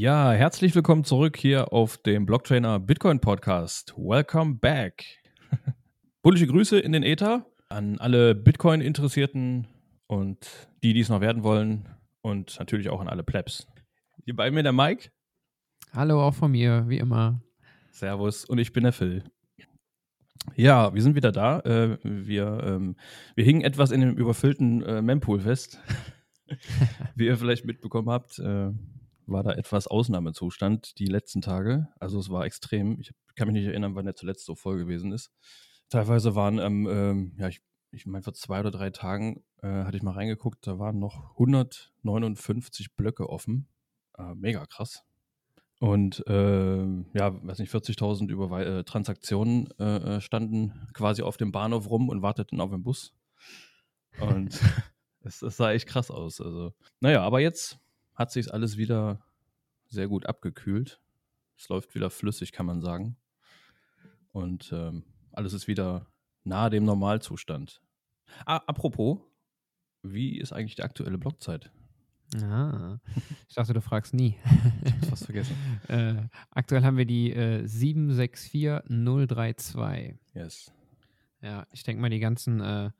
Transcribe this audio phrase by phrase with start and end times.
[0.00, 3.94] Ja, herzlich willkommen zurück hier auf dem Blocktrainer Bitcoin Podcast.
[3.96, 5.04] Welcome back.
[6.22, 9.66] Bullische Grüße in den Äther an alle Bitcoin-Interessierten
[10.06, 11.88] und die, die es noch werden wollen
[12.20, 13.66] und natürlich auch an alle Plebs.
[14.24, 15.10] Hier bei mir der Mike.
[15.92, 17.42] Hallo, auch von mir, wie immer.
[17.90, 19.24] Servus und ich bin der Phil.
[20.54, 21.58] Ja, wir sind wieder da.
[21.62, 22.94] Äh, wir, ähm,
[23.34, 25.80] wir hingen etwas in dem überfüllten äh, Mempool fest.
[27.16, 28.70] wie ihr vielleicht mitbekommen habt, äh,
[29.28, 31.88] war da etwas Ausnahmezustand die letzten Tage.
[32.00, 32.98] Also es war extrem.
[33.00, 35.30] Ich kann mich nicht erinnern, wann der zuletzt so voll gewesen ist.
[35.88, 37.60] Teilweise waren, ähm, ähm, ja, ich,
[37.92, 41.32] ich meine, vor zwei oder drei Tagen äh, hatte ich mal reingeguckt, da waren noch
[41.32, 43.68] 159 Blöcke offen.
[44.16, 45.04] Äh, mega krass.
[45.80, 46.84] Und äh,
[47.14, 52.08] ja, weiß nicht, 40.000 über äh, Transaktionen äh, äh, standen quasi auf dem Bahnhof rum
[52.08, 53.14] und warteten auf den Bus.
[54.20, 54.60] Und
[55.20, 56.40] es, es sah echt krass aus.
[56.40, 57.78] Also, naja, aber jetzt
[58.18, 59.24] hat sich alles wieder
[59.86, 61.00] sehr gut abgekühlt.
[61.56, 63.16] Es läuft wieder flüssig, kann man sagen.
[64.32, 66.08] Und ähm, alles ist wieder
[66.42, 67.80] nahe dem Normalzustand.
[68.44, 69.20] Ah, apropos,
[70.02, 71.70] wie ist eigentlich die aktuelle Blockzeit?
[72.42, 72.98] Ah,
[73.48, 74.34] ich dachte, du fragst nie.
[74.84, 75.56] Ich hab's fast vergessen.
[75.88, 76.14] äh,
[76.50, 80.18] aktuell haben wir die äh, 764032.
[80.34, 80.72] Yes.
[81.40, 82.90] Ja, ich denke mal, die ganzen äh,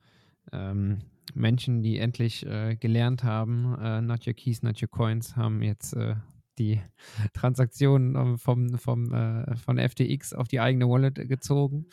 [0.51, 1.03] ähm,
[1.35, 5.93] Menschen, die endlich äh, gelernt haben, äh, not your keys, not your coins, haben jetzt
[5.93, 6.15] äh,
[6.57, 6.81] die
[7.33, 11.87] Transaktionen ähm, vom, vom, äh, von FTX auf die eigene Wallet gezogen,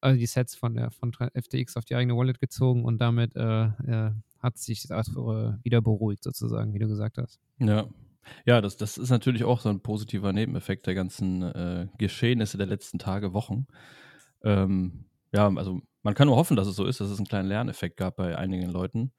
[0.00, 3.64] also die Sets von, der, von FTX auf die eigene Wallet gezogen und damit äh,
[3.64, 7.40] äh, hat sich das wieder beruhigt, sozusagen, wie du gesagt hast.
[7.58, 7.88] Ja.
[8.44, 12.66] Ja, das, das ist natürlich auch so ein positiver Nebeneffekt der ganzen äh, Geschehnisse der
[12.66, 13.66] letzten Tage, Wochen.
[14.44, 17.48] Ähm, ja, also man kann nur hoffen, dass es so ist, dass es einen kleinen
[17.48, 19.12] Lerneffekt gab bei einigen Leuten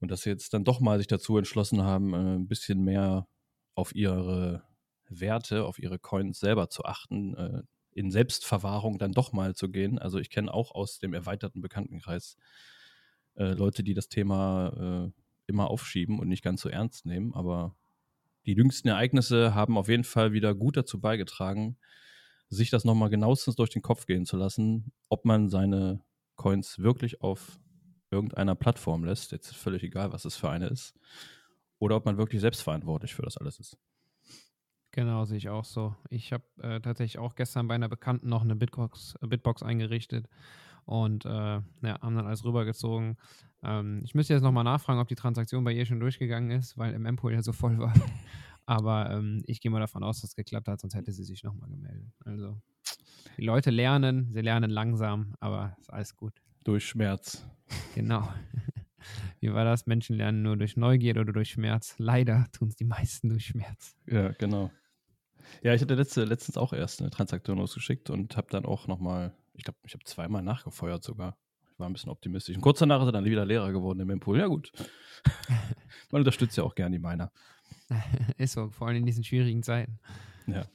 [0.00, 3.26] und dass sie jetzt dann doch mal sich dazu entschlossen haben, äh, ein bisschen mehr
[3.74, 4.62] auf ihre
[5.08, 7.62] Werte, auf ihre Coins selber zu achten, äh,
[7.92, 9.98] in Selbstverwahrung dann doch mal zu gehen.
[9.98, 12.36] Also ich kenne auch aus dem erweiterten Bekanntenkreis
[13.36, 15.12] äh, Leute, die das Thema
[15.46, 17.34] immer aufschieben und nicht ganz so ernst nehmen.
[17.34, 17.76] Aber
[18.46, 21.76] die jüngsten Ereignisse haben auf jeden Fall wieder gut dazu beigetragen,
[22.54, 26.04] sich das nochmal genauestens durch den Kopf gehen zu lassen, ob man seine
[26.36, 27.58] Coins wirklich auf
[28.10, 29.32] irgendeiner Plattform lässt.
[29.32, 30.94] Jetzt ist völlig egal, was es für eine ist
[31.78, 33.78] oder ob man wirklich selbstverantwortlich für das alles ist.
[34.90, 35.96] Genau, sehe ich auch so.
[36.10, 40.28] Ich habe äh, tatsächlich auch gestern bei einer Bekannten noch eine Bitbox, äh, Bitbox eingerichtet
[40.84, 43.16] und äh, ja, haben dann alles rübergezogen.
[43.62, 46.92] Ähm, ich müsste jetzt nochmal nachfragen, ob die Transaktion bei ihr schon durchgegangen ist, weil
[46.92, 47.94] im Mempool ja so voll war.
[48.66, 51.42] Aber ähm, ich gehe mal davon aus, dass es geklappt hat, sonst hätte sie sich
[51.42, 52.12] nochmal gemeldet.
[52.24, 52.60] Also
[53.36, 56.34] die Leute lernen, sie lernen langsam, aber ist alles gut.
[56.64, 57.46] Durch Schmerz.
[57.94, 58.28] Genau.
[59.40, 59.86] Wie war das?
[59.86, 61.96] Menschen lernen nur durch Neugier oder durch Schmerz.
[61.98, 63.96] Leider tun es die meisten durch Schmerz.
[64.06, 64.70] Ja, genau.
[65.62, 69.34] Ja, ich hatte letzte, letztens auch erst eine Transaktion ausgeschickt und habe dann auch nochmal,
[69.54, 71.36] ich glaube, ich habe zweimal nachgefeuert sogar.
[71.72, 72.54] Ich war ein bisschen optimistisch.
[72.54, 74.38] Und kurz danach ist er dann wieder Lehrer geworden im Impool.
[74.38, 74.72] Ja, gut.
[76.10, 77.32] Man unterstützt ja auch gerne die Miner.
[78.38, 79.98] ist so, vor allem in diesen schwierigen Zeiten.
[80.46, 80.66] Ja.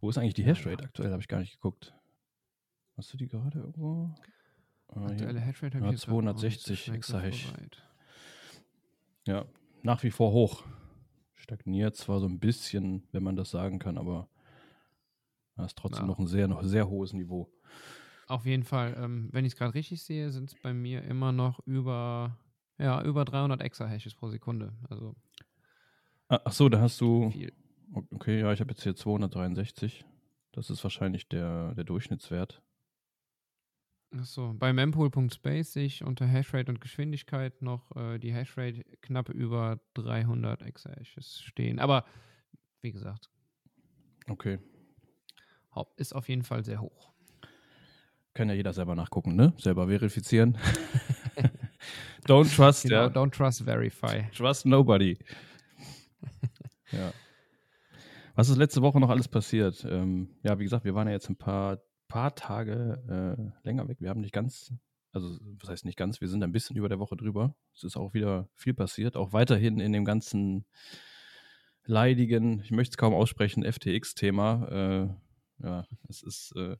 [0.00, 1.10] Wo ist eigentlich die Hashrate aktuell?
[1.10, 1.94] Habe ich gar nicht geguckt.
[2.96, 4.14] Hast du die gerade irgendwo?
[4.88, 7.52] Ah, Aktuelle Hashrate habe ja, ich 260 Exahash.
[9.26, 9.44] Ja,
[9.82, 10.64] nach wie vor hoch.
[11.34, 14.28] Stagniert zwar so ein bisschen, wenn man das sagen kann, aber
[15.56, 16.06] das ist trotzdem ja.
[16.06, 17.50] noch ein sehr, noch sehr hohes Niveau.
[18.26, 21.32] Auf jeden Fall, ähm, wenn ich es gerade richtig sehe, sind es bei mir immer
[21.32, 22.36] noch über,
[22.78, 24.72] ja, über 300 Exahashes pro Sekunde.
[24.88, 25.16] Also
[26.30, 27.30] Ach so, da hast du.
[27.30, 27.52] Viel.
[28.12, 30.04] Okay, ja, ich habe jetzt hier 263.
[30.52, 32.62] Das ist wahrscheinlich der, der Durchschnittswert.
[34.16, 39.80] Achso, bei mempool.space sehe ich unter Hashrate und Geschwindigkeit noch äh, die Hashrate knapp über
[39.94, 41.80] 300 Exahashes stehen.
[41.80, 42.04] Aber
[42.80, 43.28] wie gesagt.
[44.28, 44.58] Okay.
[45.96, 47.12] Ist auf jeden Fall sehr hoch.
[48.34, 49.52] Kann ja jeder selber nachgucken, ne?
[49.58, 50.58] Selber verifizieren.
[52.26, 53.06] don't trust, genau, ja.
[53.06, 54.28] Don't trust, verify.
[54.36, 55.16] Trust nobody.
[56.92, 57.12] ja.
[58.34, 59.84] Was ist letzte Woche noch alles passiert?
[59.88, 61.78] Ähm, ja, wie gesagt, wir waren ja jetzt ein paar
[62.10, 63.98] paar Tage äh, länger weg.
[64.00, 64.74] Wir haben nicht ganz,
[65.12, 67.54] also was heißt nicht ganz, wir sind ein bisschen über der Woche drüber.
[67.74, 70.66] Es ist auch wieder viel passiert, auch weiterhin in dem ganzen
[71.84, 74.68] leidigen, ich möchte es kaum aussprechen, FTX-Thema.
[74.70, 76.76] Äh, ja, es ist, äh,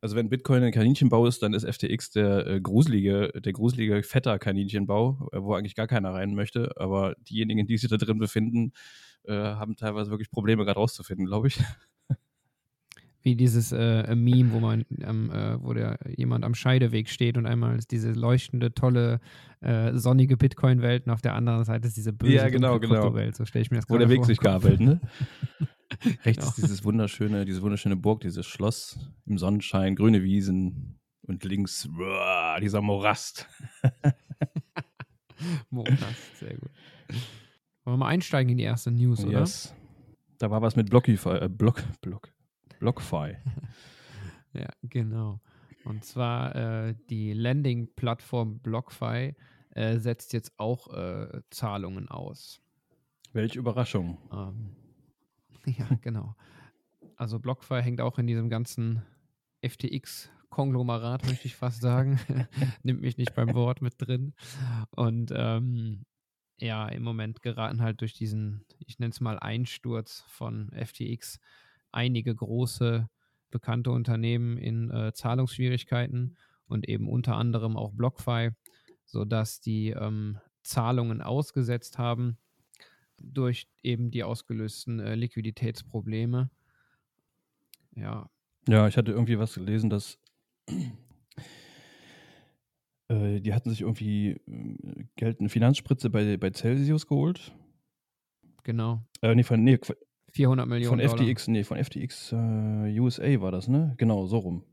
[0.00, 4.38] also wenn Bitcoin ein Kaninchenbau ist, dann ist FTX der äh, gruselige, der gruselige fetter
[4.38, 6.72] Kaninchenbau, äh, wo eigentlich gar keiner rein möchte.
[6.76, 8.72] Aber diejenigen, die sich da drin befinden,
[9.24, 11.60] äh, haben teilweise wirklich Probleme, gerade rauszufinden, glaube ich.
[13.22, 17.44] Wie dieses äh, Meme, wo man ähm, äh, wo der jemand am Scheideweg steht und
[17.44, 19.20] einmal ist diese leuchtende, tolle,
[19.60, 23.12] äh, sonnige Bitcoin-Welt und auf der anderen Seite ist diese böse Ja, genau, genau.
[23.12, 23.36] Welt.
[23.36, 24.24] So stelle ich mir das Wo der Weg vor.
[24.24, 25.02] sich gabelt, ne?
[26.24, 26.48] Rechts Genau.
[26.48, 32.58] ist dieses wunderschöne, diese wunderschöne Burg, dieses Schloss im Sonnenschein, grüne Wiesen und links uah,
[32.60, 33.48] dieser Morast.
[35.70, 36.70] Morast, sehr gut.
[37.84, 39.40] Wollen wir mal einsteigen in die erste News, oder?
[39.40, 39.74] Yes.
[40.38, 42.32] Da war was mit Blockify, äh, Block, Block,
[42.78, 43.36] Blockfi.
[44.52, 45.40] Ja, genau.
[45.84, 46.56] Und zwar
[46.88, 49.36] äh, die Landing-Plattform BlockFi
[49.70, 52.60] äh, setzt jetzt auch äh, Zahlungen aus.
[53.32, 54.18] Welche Überraschung.
[54.32, 54.74] Ähm,
[55.78, 56.34] ja, genau.
[57.16, 59.02] Also BlockFi hängt auch in diesem ganzen
[59.62, 62.18] FTX-Konglomerat, möchte ich fast sagen.
[62.82, 64.34] Nimmt mich nicht beim Wort mit drin.
[64.90, 66.06] Und ähm,
[66.58, 71.40] ja, im Moment geraten halt durch diesen, ich nenne es mal Einsturz von FTX,
[71.92, 73.08] einige große
[73.50, 76.36] bekannte Unternehmen in äh, Zahlungsschwierigkeiten
[76.68, 78.50] und eben unter anderem auch BlockFi,
[79.04, 82.38] sodass die ähm, Zahlungen ausgesetzt haben
[83.20, 86.50] durch eben die ausgelösten äh, Liquiditätsprobleme.
[87.94, 88.30] Ja,
[88.68, 90.18] Ja, ich hatte irgendwie was gelesen, dass
[93.08, 97.52] äh, die hatten sich irgendwie äh, Geld, eine Finanzspritze bei, bei Celsius geholt.
[98.62, 99.02] genau.
[99.22, 99.78] Äh, nee, von, nee,
[100.32, 101.28] 400 Millionen von Dollar.
[101.28, 103.94] FTX, nee, von FTX äh, USA war das, ne?
[103.98, 104.64] Genau, so rum.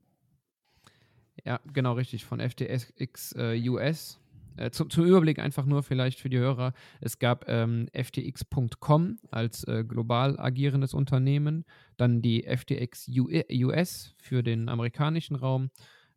[1.44, 4.20] Ja, genau richtig, von FTX äh, US.
[4.58, 6.74] Äh, zum, zum Überblick einfach nur vielleicht für die Hörer.
[7.00, 11.66] Es gab ähm, FTX.com als äh, global agierendes Unternehmen,
[11.98, 15.70] dann die FTX US für den amerikanischen Raum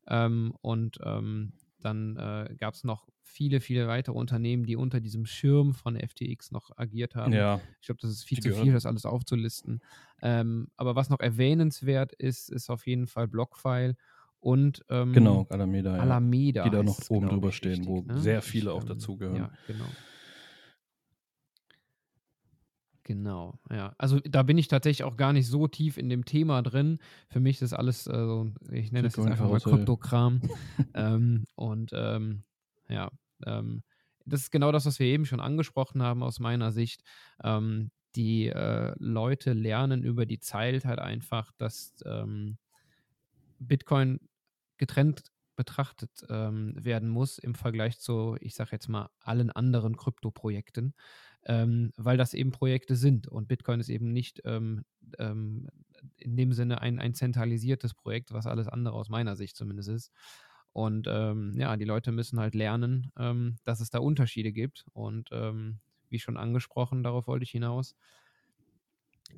[0.06, 5.24] ähm, und ähm, dann äh, gab es noch viele, viele weitere Unternehmen, die unter diesem
[5.24, 7.32] Schirm von FTX noch agiert haben.
[7.32, 9.80] Ja, Ich glaube, das ist viel zu gehören- viel, das alles aufzulisten.
[10.20, 13.96] Ähm, aber was noch erwähnenswert ist, ist auf jeden Fall Blockfile
[14.40, 15.96] und ähm, genau, Alameda.
[15.96, 16.02] Ja.
[16.02, 16.64] Alameda.
[16.64, 18.20] Die da noch es, oben drüber ich, stehen, wo richtig, ne?
[18.20, 19.36] sehr viele auch ähm, dazugehören.
[19.36, 19.84] Ja, genau.
[23.02, 23.92] Genau, ja.
[23.98, 26.98] Also da bin ich tatsächlich auch gar nicht so tief in dem Thema drin.
[27.28, 29.58] Für mich ist alles, äh, so, ich nenne das jetzt einfach mal.
[29.58, 30.40] Kryptokram.
[30.94, 32.44] ähm, und ähm,
[32.88, 33.10] ja,
[33.44, 33.82] ähm,
[34.26, 37.02] das ist genau das, was wir eben schon angesprochen haben aus meiner Sicht.
[37.42, 42.58] Ähm, die äh, Leute lernen über die Zeit halt einfach, dass ähm,
[43.60, 44.20] Bitcoin
[44.78, 45.22] getrennt
[45.60, 50.94] betrachtet ähm, werden muss im Vergleich zu, ich sage jetzt mal, allen anderen Krypto-Projekten,
[51.44, 54.86] ähm, weil das eben Projekte sind und Bitcoin ist eben nicht ähm,
[55.18, 55.68] ähm,
[56.16, 60.12] in dem Sinne ein, ein zentralisiertes Projekt, was alles andere aus meiner Sicht zumindest ist.
[60.72, 64.86] Und ähm, ja, die Leute müssen halt lernen, ähm, dass es da Unterschiede gibt.
[64.94, 67.94] Und wie schon angesprochen, darauf wollte ich hinaus,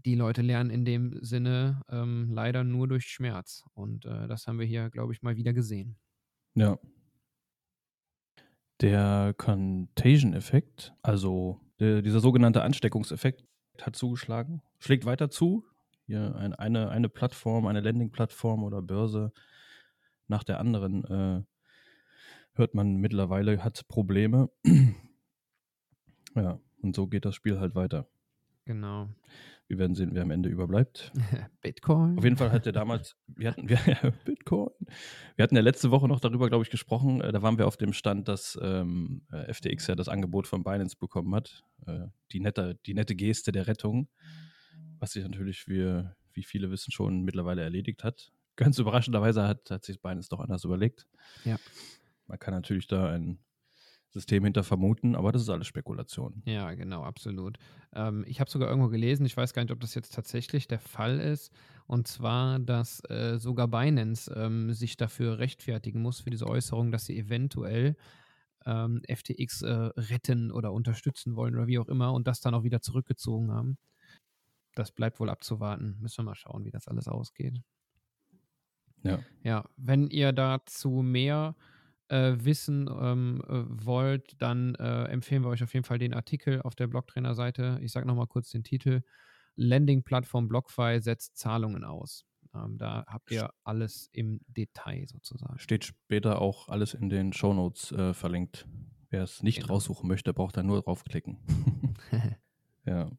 [0.04, 3.64] die Leute lernen in dem Sinne ähm, leider nur durch Schmerz.
[3.74, 5.96] Und äh, das haben wir hier, glaube ich, mal wieder gesehen.
[6.54, 6.78] Ja.
[8.80, 13.44] Der Contagion-Effekt, also der, dieser sogenannte Ansteckungseffekt,
[13.80, 15.64] hat zugeschlagen, schlägt weiter zu.
[16.06, 19.32] Hier ein, eine, eine Plattform, eine Landing-Plattform oder Börse
[20.28, 21.42] nach der anderen äh,
[22.54, 24.50] hört man mittlerweile, hat Probleme.
[26.34, 28.08] ja, und so geht das Spiel halt weiter.
[28.64, 29.08] Genau.
[29.68, 31.12] Wir werden sehen, wer am Ende überbleibt.
[31.62, 32.18] Bitcoin.
[32.18, 33.78] Auf jeden Fall hat er damals, wir hatten, wir,
[34.24, 34.70] Bitcoin.
[35.36, 37.20] Wir hatten ja letzte Woche noch darüber, glaube ich, gesprochen.
[37.20, 40.62] Äh, Da waren wir auf dem Stand, dass ähm, äh, FTX ja das Angebot von
[40.62, 41.64] Binance bekommen hat.
[41.86, 44.08] Äh, die, nette, die nette Geste der Rettung,
[44.98, 46.04] was sich natürlich, wie,
[46.34, 48.32] wie viele wissen, schon mittlerweile erledigt hat.
[48.56, 51.06] Ganz überraschenderweise hat, hat sich Binance doch anders überlegt.
[51.44, 51.56] Ja.
[52.26, 53.38] Man kann natürlich da ein
[54.12, 56.42] System hinter vermuten, aber das ist alles Spekulation.
[56.44, 57.58] Ja, genau, absolut.
[57.94, 60.80] Ähm, ich habe sogar irgendwo gelesen, ich weiß gar nicht, ob das jetzt tatsächlich der
[60.80, 61.50] Fall ist,
[61.86, 67.06] und zwar, dass äh, sogar Binance ähm, sich dafür rechtfertigen muss, für diese Äußerung, dass
[67.06, 67.96] sie eventuell
[68.66, 72.64] ähm, FTX äh, retten oder unterstützen wollen oder wie auch immer und das dann auch
[72.64, 73.78] wieder zurückgezogen haben.
[74.74, 75.96] Das bleibt wohl abzuwarten.
[76.00, 77.60] Müssen wir mal schauen, wie das alles ausgeht.
[79.02, 79.20] Ja.
[79.42, 81.56] Ja, wenn ihr dazu mehr
[82.12, 86.60] äh, wissen ähm, äh, wollt, dann äh, empfehlen wir euch auf jeden Fall den Artikel
[86.62, 87.78] auf der Blocktrainer-Seite.
[87.82, 89.02] Ich sage nochmal kurz den Titel.
[89.56, 92.24] Landing-Plattform BlockFi setzt Zahlungen aus.
[92.54, 95.58] Ähm, da habt ihr alles im Detail sozusagen.
[95.58, 98.66] Steht später auch alles in den Shownotes äh, verlinkt.
[99.10, 99.74] Wer es nicht Genau.
[99.74, 101.38] raussuchen möchte, braucht da nur draufklicken.
[102.86, 103.10] ja.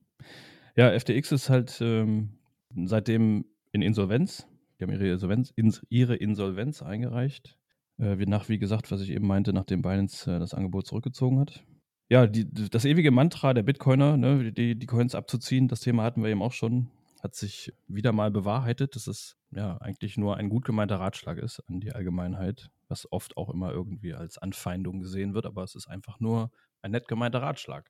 [0.75, 2.39] Ja, FTX ist halt ähm,
[2.85, 4.47] seitdem in Insolvenz.
[4.79, 7.59] Die haben ihre Insolvenz, ins, ihre Insolvenz eingereicht.
[7.97, 11.39] Äh, wie nach, wie gesagt, was ich eben meinte, nachdem Binance äh, das Angebot zurückgezogen
[11.39, 11.63] hat.
[12.09, 16.21] Ja, die, das ewige Mantra der Bitcoiner, ne, die, die Coins abzuziehen, das Thema hatten
[16.21, 16.91] wir eben auch schon.
[17.21, 21.61] hat sich wieder mal bewahrheitet, dass es ja eigentlich nur ein gut gemeinter Ratschlag ist
[21.67, 25.87] an die Allgemeinheit, was oft auch immer irgendwie als Anfeindung gesehen wird, aber es ist
[25.87, 27.89] einfach nur ein nett gemeinter Ratschlag.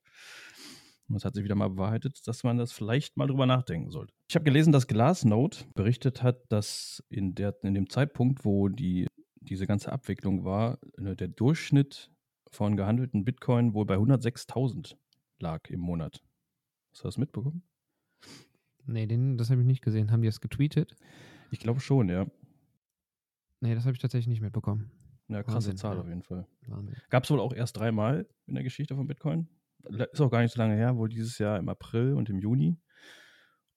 [1.09, 4.13] Und es hat sich wieder mal bewahrheitet, dass man das vielleicht mal drüber nachdenken sollte.
[4.29, 9.07] Ich habe gelesen, dass Glassnode berichtet hat, dass in, der, in dem Zeitpunkt, wo die,
[9.43, 12.11] diese ganze Abwicklung war, äh, der Durchschnitt
[12.51, 14.95] von gehandelten Bitcoin wohl bei 106.000
[15.39, 16.23] lag im Monat.
[16.91, 17.63] Hast du das mitbekommen?
[18.85, 20.11] Nee, den, das habe ich nicht gesehen.
[20.11, 20.95] Haben die das getweetet?
[21.51, 22.27] Ich glaube schon, ja.
[23.61, 24.91] Nee, das habe ich tatsächlich nicht mitbekommen.
[25.29, 26.01] Ja, krasse Wahnsinn, Zahl ja.
[26.01, 26.45] auf jeden Fall.
[27.09, 29.47] Gab es wohl auch erst dreimal in der Geschichte von Bitcoin.
[30.11, 32.77] Ist auch gar nicht so lange her, wohl dieses Jahr im April und im Juni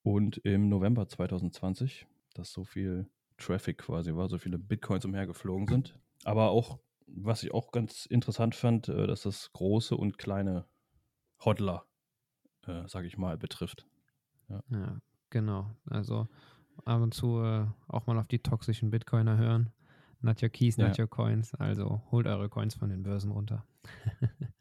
[0.02, 3.08] und im November 2020, dass so viel
[3.38, 5.98] Traffic quasi war, so viele Bitcoins umhergeflogen sind.
[6.24, 10.66] Aber auch, was ich auch ganz interessant fand, äh, dass das große und kleine
[11.44, 11.86] Hodler,
[12.66, 13.86] äh, sage ich mal, betrifft.
[14.48, 14.62] Ja.
[14.70, 14.98] ja.
[15.30, 15.70] genau.
[15.86, 16.28] Also
[16.84, 19.72] ab und zu äh, auch mal auf die toxischen Bitcoiner hören.
[20.20, 21.04] Not your keys, not ja.
[21.04, 21.54] your coins.
[21.54, 23.66] Also holt eure Coins von den Börsen runter.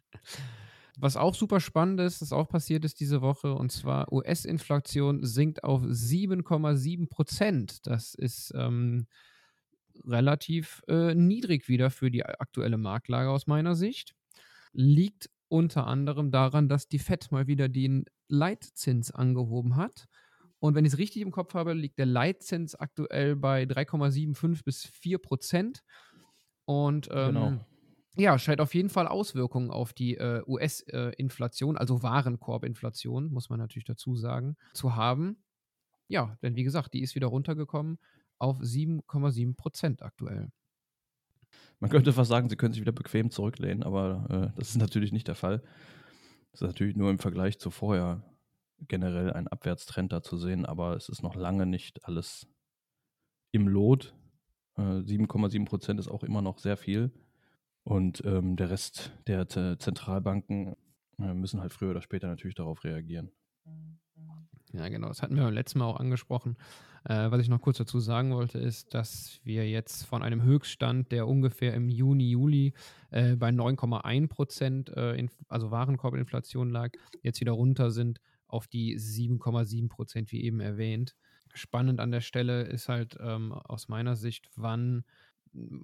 [0.99, 5.63] Was auch super spannend ist, das auch passiert ist diese Woche, und zwar US-Inflation sinkt
[5.63, 7.85] auf 7,7 Prozent.
[7.85, 9.07] Das ist ähm,
[10.03, 14.15] relativ äh, niedrig wieder für die aktuelle Marktlage aus meiner Sicht.
[14.73, 20.05] Liegt unter anderem daran, dass die FED mal wieder den Leitzins angehoben hat.
[20.59, 24.85] Und wenn ich es richtig im Kopf habe, liegt der Leitzins aktuell bei 3,75 bis
[24.85, 25.83] 4 Prozent.
[26.65, 27.65] Und ähm, genau.
[28.17, 33.59] Ja, scheint auf jeden Fall Auswirkungen auf die äh, US-Inflation, äh, also Warenkorbinflation, muss man
[33.59, 35.43] natürlich dazu sagen, zu haben.
[36.07, 37.97] Ja, denn wie gesagt, die ist wieder runtergekommen
[38.37, 40.51] auf 7,7 Prozent aktuell.
[41.79, 45.11] Man könnte fast sagen, sie können sich wieder bequem zurücklehnen, aber äh, das ist natürlich
[45.11, 45.61] nicht der Fall.
[46.51, 48.23] Es ist natürlich nur im Vergleich zu vorher
[48.87, 52.47] generell ein Abwärtstrend da zu sehen, aber es ist noch lange nicht alles
[53.51, 54.13] im Lot.
[54.77, 57.11] Äh, 7,7 Prozent ist auch immer noch sehr viel.
[57.85, 60.75] Und ähm, der Rest der Zentralbanken
[61.19, 63.31] äh, müssen halt früher oder später natürlich darauf reagieren.
[64.73, 65.07] Ja, genau.
[65.07, 66.57] Das hatten wir beim letzten Mal auch angesprochen.
[67.05, 71.11] Äh, was ich noch kurz dazu sagen wollte, ist, dass wir jetzt von einem Höchststand,
[71.11, 72.73] der ungefähr im Juni, Juli
[73.11, 76.89] äh, bei 9,1 Prozent, äh, also Warenkorbinflation lag,
[77.21, 81.15] jetzt wieder runter sind auf die 7,7 Prozent, wie eben erwähnt.
[81.53, 85.05] Spannend an der Stelle ist halt ähm, aus meiner Sicht, wann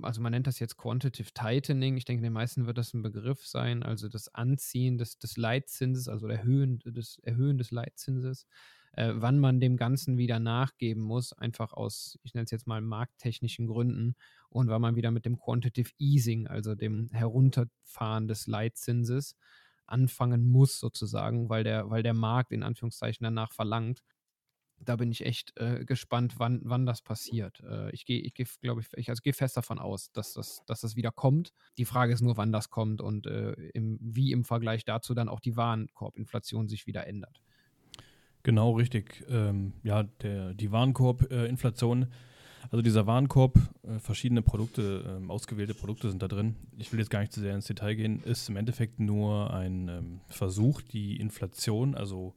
[0.01, 1.97] also man nennt das jetzt Quantitative Tightening.
[1.97, 6.07] Ich denke, den meisten wird das ein Begriff sein, also das Anziehen des, des Leitzinses,
[6.07, 8.45] also Erhöhen des, Erhöhen des Leitzinses
[8.93, 12.81] äh, wann man dem Ganzen wieder nachgeben muss, einfach aus, ich nenne es jetzt mal
[12.81, 14.15] markttechnischen Gründen
[14.49, 19.35] und wann man wieder mit dem Quantitative Easing, also dem Herunterfahren des Leitzinses,
[19.85, 24.01] anfangen muss sozusagen, weil der, weil der Markt in Anführungszeichen danach verlangt.
[24.83, 27.61] Da bin ich echt äh, gespannt, wann, wann das passiert.
[27.61, 30.63] Äh, ich gehe, ich geh, glaube ich, ich also gehe fest davon aus, dass das,
[30.65, 31.53] dass das wieder kommt.
[31.77, 35.29] Die Frage ist nur, wann das kommt und äh, im, wie im Vergleich dazu dann
[35.29, 37.41] auch die Warenkorbinflation sich wieder ändert.
[38.43, 39.23] Genau, richtig.
[39.29, 42.07] Ähm, ja, der, die Warenkorb-Inflation,
[42.71, 46.55] also dieser Warenkorb, äh, verschiedene Produkte, äh, ausgewählte Produkte sind da drin.
[46.77, 49.89] Ich will jetzt gar nicht zu sehr ins Detail gehen, ist im Endeffekt nur ein
[49.89, 52.33] ähm, Versuch, die Inflation, also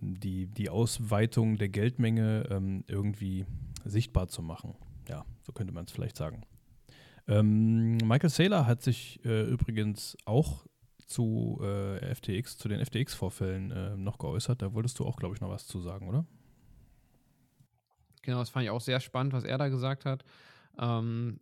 [0.00, 3.46] die, die Ausweitung der Geldmenge ähm, irgendwie
[3.84, 4.74] sichtbar zu machen.
[5.08, 6.42] Ja, so könnte man es vielleicht sagen.
[7.28, 10.66] Ähm, Michael Saylor hat sich äh, übrigens auch
[11.06, 14.62] zu äh, FTX, zu den FTX-Vorfällen äh, noch geäußert.
[14.62, 16.26] Da wolltest du auch, glaube ich, noch was zu sagen, oder?
[18.22, 20.24] Genau, das fand ich auch sehr spannend, was er da gesagt hat.
[20.78, 21.40] Ähm,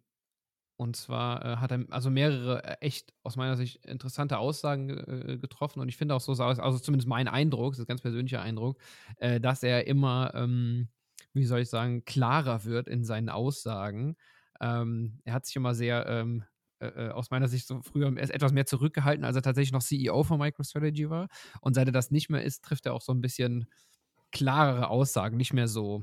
[0.80, 5.36] und zwar äh, hat er also mehrere äh, echt aus meiner Sicht interessante Aussagen äh,
[5.36, 5.80] getroffen.
[5.80, 8.78] Und ich finde auch so, also zumindest mein Eindruck, das ist ein ganz persönlicher Eindruck,
[9.18, 10.88] äh, dass er immer, ähm,
[11.34, 14.16] wie soll ich sagen, klarer wird in seinen Aussagen.
[14.58, 16.44] Ähm, er hat sich immer sehr ähm,
[16.78, 20.38] äh, aus meiner Sicht so früher etwas mehr zurückgehalten, als er tatsächlich noch CEO von
[20.38, 21.28] MicroStrategy war.
[21.60, 23.66] Und seit er das nicht mehr ist, trifft er auch so ein bisschen
[24.32, 26.02] klarere Aussagen, nicht mehr so,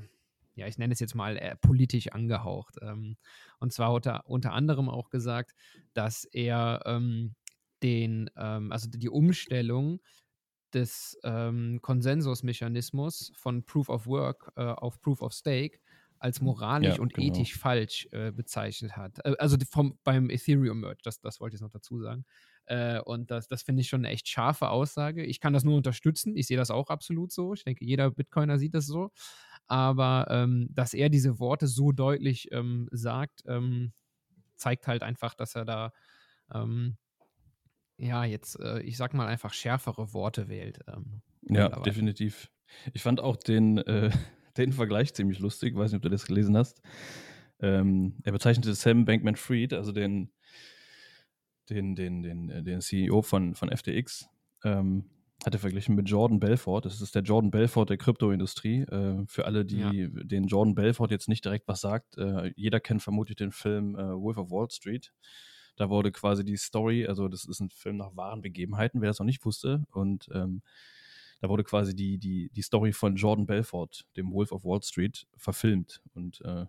[0.58, 2.76] ja, ich nenne es jetzt mal äh, politisch angehaucht.
[2.82, 3.16] Ähm,
[3.60, 5.54] und zwar hat er unter anderem auch gesagt,
[5.94, 7.36] dass er ähm,
[7.84, 10.02] den, ähm, also die Umstellung
[10.74, 15.80] des ähm, Konsensusmechanismus von Proof of Work äh, auf Proof of Stake
[16.20, 17.28] als moralisch ja, und genau.
[17.28, 19.20] ethisch falsch äh, bezeichnet hat.
[19.24, 22.26] Äh, also vom, beim Ethereum-Merge, das, das wollte ich noch dazu sagen.
[22.66, 25.24] Äh, und das, das finde ich schon eine echt scharfe Aussage.
[25.24, 26.36] Ich kann das nur unterstützen.
[26.36, 27.54] Ich sehe das auch absolut so.
[27.54, 29.12] Ich denke, jeder Bitcoiner sieht das so.
[29.68, 33.94] Aber ähm, dass er diese Worte so deutlich ähm, sagt, ähm,
[34.56, 35.92] zeigt halt einfach, dass er da
[36.54, 36.98] ähm,
[37.98, 40.80] ja jetzt, äh, ich sag mal einfach schärfere Worte wählt.
[40.88, 42.50] Ähm, ja, definitiv.
[42.94, 44.10] Ich fand auch den, äh,
[44.58, 46.82] den Vergleich ziemlich lustig, weiß nicht, ob du das gelesen hast.
[47.60, 50.32] Ähm, er bezeichnete Sam Bankman Fried, also den,
[51.70, 54.30] den, den, den, äh, den CEO von, von FTX,
[54.64, 55.10] ähm,
[55.48, 56.82] hat er verglichen mit Jordan Belfort.
[56.82, 58.82] Das ist der Jordan Belfort der Kryptoindustrie.
[58.82, 59.92] Äh, für alle, die ja.
[59.94, 64.20] den Jordan Belfort jetzt nicht direkt was sagt, äh, jeder kennt vermutlich den Film äh,
[64.20, 65.14] Wolf of Wall Street.
[65.78, 69.20] Da wurde quasi die Story, also das ist ein Film nach wahren Begebenheiten, wer das
[69.20, 69.86] noch nicht wusste.
[69.92, 70.64] Und ähm,
[71.40, 75.28] da wurde quasi die, die, die Story von Jordan Belfort, dem Wolf of Wall Street,
[75.38, 76.02] verfilmt.
[76.14, 76.66] Und äh,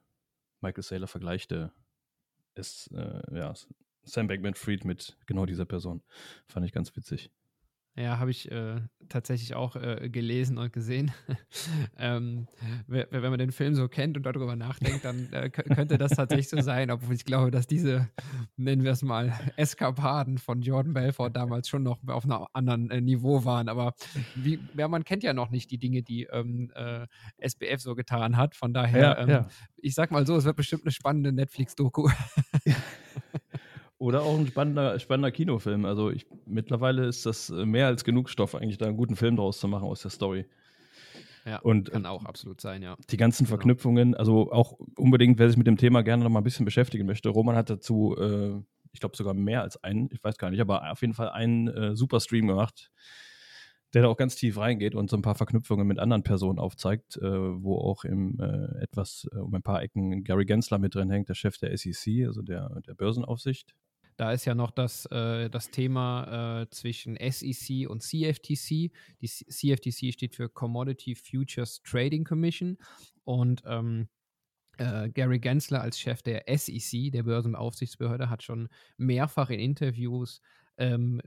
[0.60, 1.72] Michael Saylor vergleichte
[2.54, 3.52] es, äh, ja,
[4.04, 6.00] Sam Bankman-Fried mit genau dieser Person.
[6.46, 7.32] Fand ich ganz witzig.
[7.98, 8.76] Ja, habe ich äh,
[9.08, 11.10] tatsächlich auch äh, gelesen und gesehen.
[11.98, 12.46] ähm,
[12.86, 16.60] wenn man den Film so kennt und darüber nachdenkt, dann äh, könnte das tatsächlich so
[16.60, 18.08] sein, obwohl ich glaube, dass diese,
[18.56, 23.00] nennen wir es mal, Eskapaden von Jordan Belfort damals schon noch auf einem anderen äh,
[23.00, 23.68] Niveau waren.
[23.68, 23.94] Aber
[24.36, 27.06] wie, ja, man kennt ja noch nicht die Dinge, die ähm, äh,
[27.38, 28.54] SBF so getan hat.
[28.54, 29.48] Von daher, ja, ähm, ja.
[29.78, 32.08] ich sag mal so, es wird bestimmt eine spannende Netflix-Doku.
[33.98, 35.84] Oder auch ein spannender, spannender Kinofilm.
[35.84, 39.36] Also ich, mittlerweile ist das äh, mehr als genug Stoff, eigentlich da einen guten Film
[39.36, 40.46] draus zu machen aus der Story.
[41.44, 42.96] Ja, und kann auch absolut sein, ja.
[43.10, 43.56] Die ganzen genau.
[43.56, 47.06] Verknüpfungen, also auch unbedingt, wer sich mit dem Thema gerne noch mal ein bisschen beschäftigen
[47.06, 47.28] möchte.
[47.30, 48.60] Roman hat dazu, äh,
[48.92, 51.68] ich glaube sogar mehr als einen, ich weiß gar nicht, aber auf jeden Fall einen
[51.68, 52.90] äh, super Stream gemacht,
[53.94, 57.16] der da auch ganz tief reingeht und so ein paar Verknüpfungen mit anderen Personen aufzeigt,
[57.16, 61.10] äh, wo auch im äh, etwas äh, um ein paar Ecken Gary Gensler mit drin
[61.10, 63.74] hängt, der Chef der SEC, also der, der Börsenaufsicht.
[64.18, 68.90] Da ist ja noch das, äh, das Thema äh, zwischen SEC und CFTC.
[69.20, 72.78] Die CFTC steht für Commodity Futures Trading Commission
[73.22, 74.08] und ähm,
[74.76, 80.40] äh, Gary Gensler als Chef der SEC, der Börsenaufsichtsbehörde, hat schon mehrfach in Interviews
[80.78, 81.22] ähm,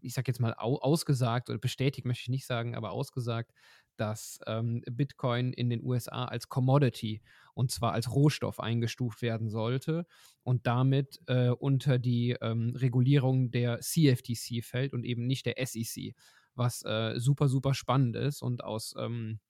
[0.00, 3.52] ich sag jetzt mal, au ausgesagt oder bestätigt möchte ich nicht sagen, aber ausgesagt,
[3.96, 7.22] dass ähm, Bitcoin in den USA als Commodity
[7.54, 10.06] und zwar als Rohstoff eingestuft werden sollte
[10.42, 16.14] und damit äh, unter die ähm, Regulierung der CFTC fällt und eben nicht der SEC,
[16.54, 19.40] was äh, super, super spannend ist und aus ähm,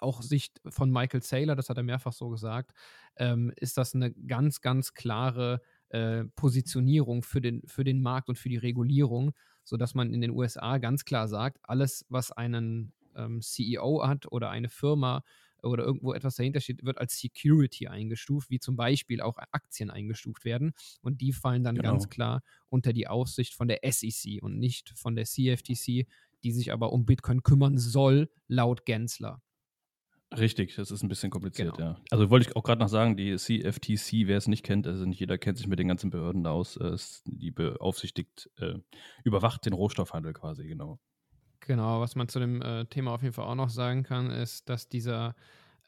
[0.00, 2.72] auch Sicht von Michael Saylor, das hat er mehrfach so gesagt,
[3.16, 8.38] ähm, ist das eine ganz, ganz klare äh, Positionierung für den, für den Markt und
[8.38, 9.32] für die Regulierung,
[9.64, 14.50] sodass man in den USA ganz klar sagt, alles, was einen ähm, CEO hat oder
[14.50, 15.22] eine Firma
[15.62, 20.44] oder irgendwo etwas dahinter steht, wird als Security eingestuft, wie zum Beispiel auch Aktien eingestuft
[20.44, 20.72] werden.
[21.02, 21.90] Und die fallen dann genau.
[21.90, 26.06] ganz klar unter die Aufsicht von der SEC und nicht von der CFTC,
[26.44, 29.42] die sich aber um Bitcoin kümmern soll, laut Gensler.
[30.36, 31.90] Richtig, das ist ein bisschen kompliziert, genau.
[31.90, 32.00] ja.
[32.10, 35.20] Also wollte ich auch gerade noch sagen, die CFTC, wer es nicht kennt, also nicht
[35.20, 36.78] jeder kennt sich mit den ganzen Behörden da aus,
[37.24, 38.74] die beaufsichtigt, äh,
[39.24, 41.00] überwacht den Rohstoffhandel quasi, genau.
[41.60, 44.68] Genau, was man zu dem äh, Thema auf jeden Fall auch noch sagen kann, ist,
[44.68, 45.34] dass dieser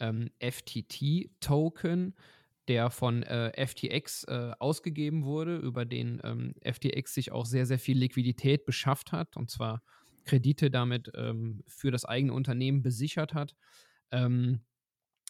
[0.01, 2.15] ähm, FTT-Token,
[2.69, 7.79] der von äh, FTX äh, ausgegeben wurde, über den ähm, FTX sich auch sehr, sehr
[7.79, 9.83] viel Liquidität beschafft hat, und zwar
[10.25, 13.55] Kredite damit ähm, für das eigene Unternehmen besichert hat,
[14.11, 14.63] ähm,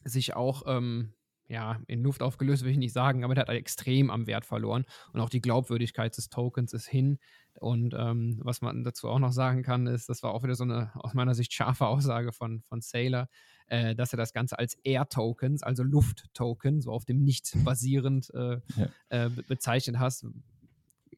[0.05, 1.15] sich auch ähm,
[1.51, 4.85] ja, in Luft aufgelöst, will ich nicht sagen, aber der hat extrem am Wert verloren
[5.13, 7.19] und auch die Glaubwürdigkeit des Tokens ist hin.
[7.59, 10.63] Und ähm, was man dazu auch noch sagen kann, ist, das war auch wieder so
[10.63, 13.29] eine aus meiner Sicht scharfe Aussage von, von Sailor,
[13.67, 18.61] äh, dass er das Ganze als Air-Tokens, also Luft-Token, so auf dem Nichts basierend äh,
[18.77, 18.89] ja.
[19.09, 20.27] äh, bezeichnet hast.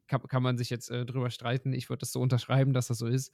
[0.06, 1.74] Kann, kann, man sich jetzt äh, drüber streiten.
[1.74, 3.32] Ich würde das so unterschreiben, dass das so ist.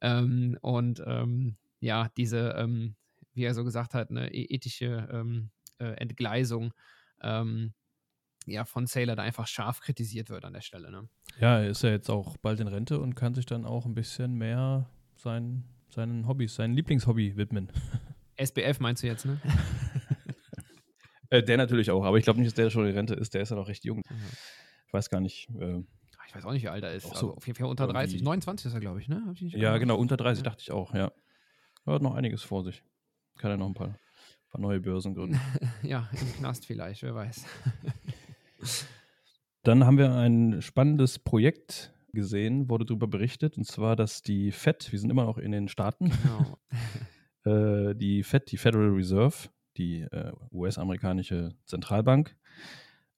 [0.00, 2.94] Ähm, und ähm, ja, diese, ähm,
[3.34, 6.72] wie er so gesagt hat, eine e-, ethische ähm, äh, Entgleisung
[7.22, 7.72] ähm,
[8.46, 10.90] ja, von Sailor da einfach scharf kritisiert wird an der Stelle.
[10.90, 11.08] Ne?
[11.40, 13.94] Ja, er ist ja jetzt auch bald in Rente und kann sich dann auch ein
[13.94, 17.70] bisschen mehr sein, seinen Hobbys, seinen Lieblingshobby widmen.
[18.36, 19.40] SBF meinst du jetzt, ne?
[21.30, 23.42] äh, der natürlich auch, aber ich glaube nicht, dass der schon in Rente ist, der
[23.42, 23.98] ist ja noch recht jung.
[23.98, 24.26] Mhm.
[24.86, 25.48] Ich weiß gar nicht.
[25.58, 25.82] Äh,
[26.28, 27.06] ich weiß auch nicht, wie alt er ist.
[27.06, 28.22] Also auf jeden Fall unter 30.
[28.22, 29.22] 29 ist er, glaube ich, ne?
[29.32, 30.50] Ich ja, genau, unter 30 ja.
[30.50, 31.12] dachte ich auch, ja.
[31.86, 32.82] Er hat noch einiges vor sich.
[33.38, 33.96] Kann er noch ein paar
[34.50, 35.40] paar neue Börsen gründen.
[35.82, 37.44] ja, im Knast vielleicht, wer weiß.
[39.62, 44.90] Dann haben wir ein spannendes Projekt gesehen, wurde darüber berichtet, und zwar, dass die FED,
[44.90, 46.58] wir sind immer noch in den Staaten, genau.
[47.90, 52.36] äh, die FED, die Federal Reserve, die äh, US-amerikanische Zentralbank,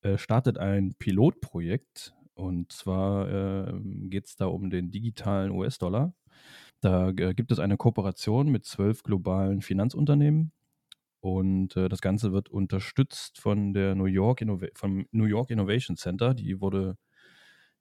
[0.02, 2.14] äh, startet ein Pilotprojekt.
[2.34, 6.14] Und zwar geht es da um den digitalen US-Dollar.
[6.80, 10.52] Da gibt es eine Kooperation mit zwölf globalen Finanzunternehmen,
[11.20, 15.96] und äh, das Ganze wird unterstützt von der New York Innova vom New York Innovation
[15.96, 16.34] Center.
[16.34, 16.96] Die wurde,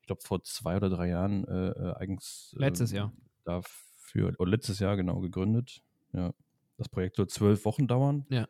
[0.01, 3.13] ich glaube, vor zwei oder drei Jahren äh, äh eigens letztes Jahr
[3.45, 5.81] dafür oder letztes Jahr genau gegründet.
[6.13, 6.33] Ja.
[6.77, 8.25] das Projekt soll zwölf Wochen dauern.
[8.29, 8.47] Ja.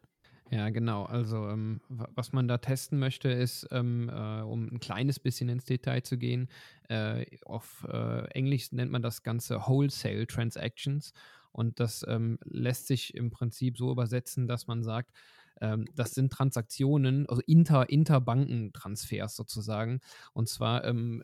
[0.50, 1.04] Ja, genau.
[1.04, 5.66] Also ähm, was man da testen möchte, ist, ähm, äh, um ein kleines bisschen ins
[5.66, 6.48] Detail zu gehen,
[6.88, 11.12] äh, auf äh, Englisch nennt man das Ganze Wholesale Transactions
[11.58, 15.12] und das ähm, lässt sich im Prinzip so übersetzen, dass man sagt,
[15.60, 20.00] ähm, das sind Transaktionen, also Inter, Interbankentransfers sozusagen.
[20.34, 21.24] Und zwar ähm,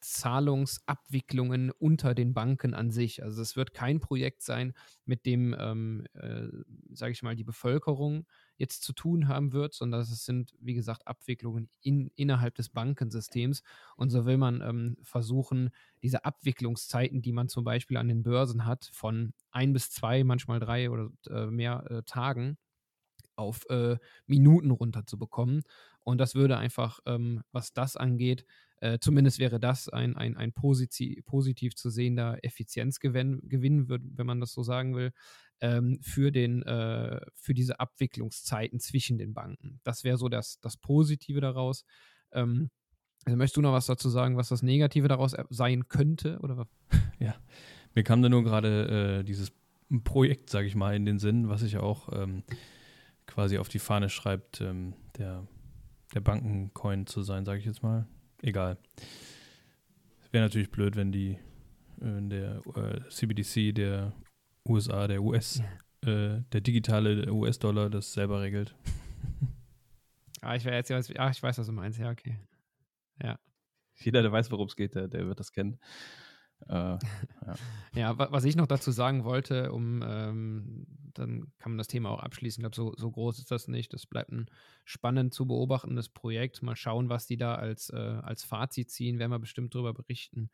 [0.00, 3.22] Zahlungsabwicklungen unter den Banken an sich.
[3.22, 4.72] Also es wird kein Projekt sein,
[5.04, 6.48] mit dem, ähm, äh,
[6.92, 8.26] sage ich mal, die Bevölkerung
[8.62, 13.62] jetzt zu tun haben wird, sondern es sind, wie gesagt, Abwicklungen in, innerhalb des Bankensystems.
[13.96, 15.70] Und so will man ähm, versuchen,
[16.00, 20.60] diese Abwicklungszeiten, die man zum Beispiel an den Börsen hat, von ein bis zwei, manchmal
[20.60, 22.56] drei oder äh, mehr äh, Tagen,
[23.34, 23.96] auf äh,
[24.26, 25.64] Minuten runterzubekommen.
[26.00, 28.46] Und das würde einfach, ähm, was das angeht,
[28.82, 34.40] äh, zumindest wäre das ein, ein, ein positiv, positiv zu sehender Effizienzgewinn, Gewinn, wenn man
[34.40, 35.12] das so sagen will,
[35.60, 39.78] ähm, für, den, äh, für diese Abwicklungszeiten zwischen den Banken.
[39.84, 41.84] Das wäre so das, das Positive daraus.
[42.32, 42.70] Ähm,
[43.24, 46.40] also möchtest du noch was dazu sagen, was das Negative daraus sein könnte?
[46.40, 46.66] Oder?
[47.20, 47.36] Ja,
[47.94, 49.52] mir kam da nur gerade äh, dieses
[50.02, 52.42] Projekt, sage ich mal, in den Sinn, was ich auch ähm,
[53.26, 55.46] quasi auf die Fahne schreibt, ähm, der,
[56.14, 58.08] der Bankencoin zu sein, sage ich jetzt mal.
[58.42, 58.76] Egal.
[60.30, 61.38] Wäre natürlich blöd, wenn die
[62.02, 64.12] wenn der äh, CBDC der
[64.68, 65.62] USA, der US,
[66.04, 66.10] ja.
[66.10, 68.74] äh, der digitale US-Dollar das selber regelt.
[70.40, 71.98] ah, ich, jetzt, ah, ich weiß, was du meinst.
[71.98, 72.38] Ja, okay.
[73.22, 73.38] Ja.
[73.96, 75.78] Jeder, der weiß, worum es geht, der, der wird das kennen.
[76.68, 76.98] Äh, ja.
[77.94, 82.22] ja, was ich noch dazu sagen wollte, um ähm, dann kann man das Thema auch
[82.22, 82.60] abschließen.
[82.60, 83.92] Ich glaube, so, so groß ist das nicht.
[83.92, 84.46] Das bleibt ein
[84.84, 86.62] spannend zu beobachtendes Projekt.
[86.62, 90.50] Mal schauen, was die da als, äh, als Fazit ziehen, werden wir bestimmt darüber berichten.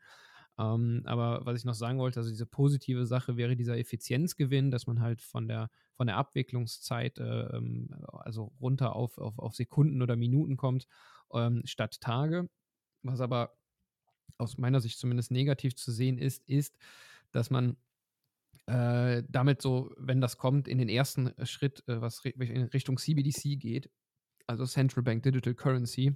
[0.57, 4.87] Ähm, aber was ich noch sagen wollte, also diese positive Sache wäre dieser Effizienzgewinn, dass
[4.87, 10.01] man halt von der, von der Abwicklungszeit, äh, ähm, also runter auf, auf, auf Sekunden
[10.01, 10.87] oder Minuten kommt,
[11.33, 12.49] ähm, statt Tage.
[13.03, 13.53] Was aber
[14.37, 16.77] aus meiner Sicht zumindest negativ zu sehen ist, ist,
[17.31, 17.77] dass man
[18.65, 23.59] äh, damit so, wenn das kommt, in den ersten Schritt, äh, was in Richtung CBDC
[23.59, 23.89] geht,
[24.47, 26.15] also Central Bank Digital Currency,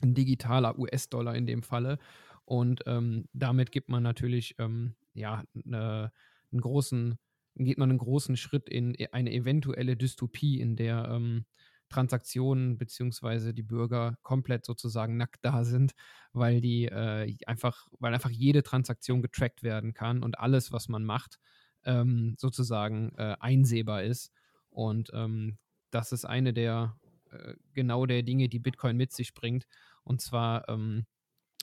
[0.00, 1.98] ein digitaler US-Dollar in dem Falle.
[2.44, 6.12] Und ähm, damit gibt man natürlich ähm, ja, ne,
[6.50, 7.18] einen großen,
[7.56, 11.44] geht man einen großen Schritt in e, eine eventuelle Dystopie, in der ähm,
[11.92, 15.92] Transaktionen beziehungsweise die Bürger komplett sozusagen nackt da sind,
[16.32, 21.04] weil die äh, einfach, weil einfach jede Transaktion getrackt werden kann und alles, was man
[21.04, 21.38] macht,
[21.84, 24.32] ähm, sozusagen äh, einsehbar ist.
[24.70, 25.58] Und ähm,
[25.90, 26.96] das ist eine der
[27.30, 29.66] äh, genau der Dinge, die Bitcoin mit sich bringt.
[30.04, 31.06] Und zwar ähm,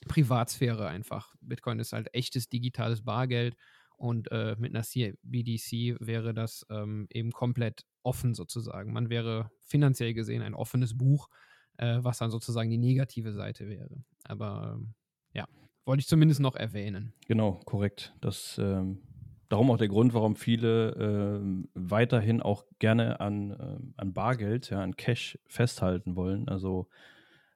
[0.07, 1.35] Privatsphäre einfach.
[1.41, 3.55] Bitcoin ist halt echtes digitales Bargeld
[3.97, 8.93] und äh, mit einer CBDC wäre das ähm, eben komplett offen sozusagen.
[8.93, 11.29] Man wäre finanziell gesehen ein offenes Buch,
[11.77, 14.03] äh, was dann sozusagen die negative Seite wäre.
[14.23, 14.93] Aber ähm,
[15.33, 15.47] ja,
[15.85, 17.13] wollte ich zumindest noch erwähnen.
[17.27, 18.13] Genau, korrekt.
[18.21, 19.01] Das ähm,
[19.49, 24.81] darum auch der Grund, warum viele äh, weiterhin auch gerne an, äh, an Bargeld, ja,
[24.81, 26.47] an Cash festhalten wollen.
[26.47, 26.87] Also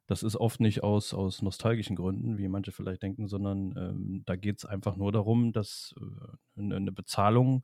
[0.07, 4.35] das ist oft nicht aus, aus nostalgischen Gründen, wie manche vielleicht denken, sondern ähm, da
[4.35, 7.63] geht es einfach nur darum, dass äh, eine Bezahlung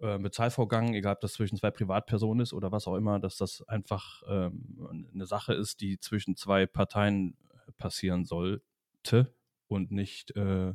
[0.00, 3.66] äh, Bezahlvorgang, egal ob das zwischen zwei Privatpersonen ist oder was auch immer, dass das
[3.68, 9.34] einfach ähm, eine Sache ist, die zwischen zwei Parteien äh, passieren sollte
[9.68, 10.74] und nicht, äh,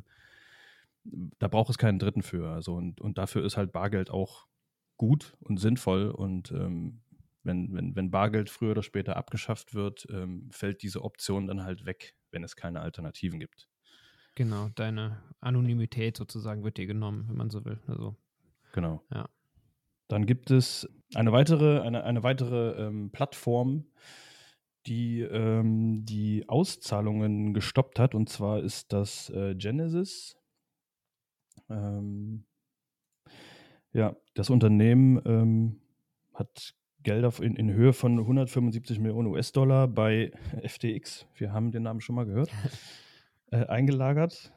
[1.04, 2.50] da braucht es keinen Dritten für.
[2.50, 4.46] Also und, und dafür ist halt Bargeld auch
[4.96, 7.00] gut und sinnvoll und ähm,
[7.42, 11.86] wenn, wenn, wenn Bargeld früher oder später abgeschafft wird, ähm, fällt diese Option dann halt
[11.86, 13.68] weg, wenn es keine Alternativen gibt.
[14.34, 17.80] Genau, deine Anonymität sozusagen wird dir genommen, wenn man so will.
[17.86, 18.16] Also
[18.72, 19.02] Genau.
[19.12, 19.28] Ja.
[20.08, 23.86] Dann gibt es eine weitere, eine, eine weitere ähm, Plattform,
[24.86, 28.14] die ähm, die Auszahlungen gestoppt hat.
[28.14, 30.36] Und zwar ist das äh, Genesis.
[31.68, 32.44] Ähm,
[33.92, 35.80] ja, das Unternehmen ähm,
[36.34, 40.32] hat Gelder in, in Höhe von 175 Millionen US-Dollar bei
[40.66, 42.50] FTX, wir haben den Namen schon mal gehört,
[43.50, 44.52] äh, eingelagert.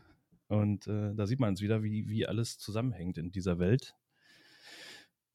[0.48, 3.96] Und äh, da sieht man es wieder, wie, wie alles zusammenhängt in dieser Welt.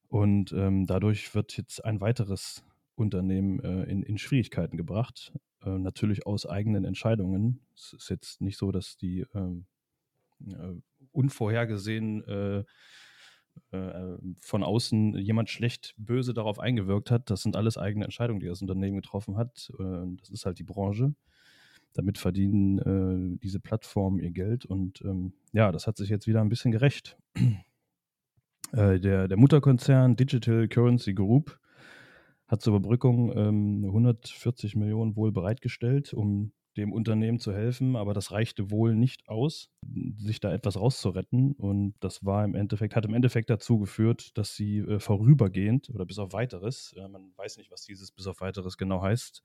[0.08, 5.32] Und ähm, dadurch wird jetzt ein weiteres Unternehmen äh, in, in, Schwierigkeiten gebracht.
[5.64, 7.60] Äh, natürlich aus eigenen Entscheidungen.
[7.76, 9.66] Es ist jetzt nicht so, dass die ähm,
[10.46, 10.74] äh,
[11.12, 12.64] unvorhergesehen äh,
[13.70, 17.28] äh, von außen jemand schlecht böse darauf eingewirkt hat.
[17.30, 19.70] Das sind alles eigene Entscheidungen, die das Unternehmen getroffen hat.
[19.78, 21.14] Äh, das ist halt die Branche.
[21.94, 26.50] Damit verdienen diese Plattformen ihr Geld und ähm, ja, das hat sich jetzt wieder ein
[26.50, 27.16] bisschen gerecht.
[28.78, 31.58] Äh, der, der Mutterkonzern Digital Currency Group
[32.46, 38.30] hat zur Überbrückung ähm, 140 Millionen wohl bereitgestellt, um dem Unternehmen zu helfen, aber das
[38.30, 39.68] reichte wohl nicht aus,
[40.16, 41.54] sich da etwas rauszuretten.
[41.54, 46.06] Und das war im Endeffekt, hat im Endeffekt dazu geführt, dass sie äh, vorübergehend oder
[46.06, 49.42] bis auf weiteres, äh, man weiß nicht, was dieses bis auf weiteres genau heißt,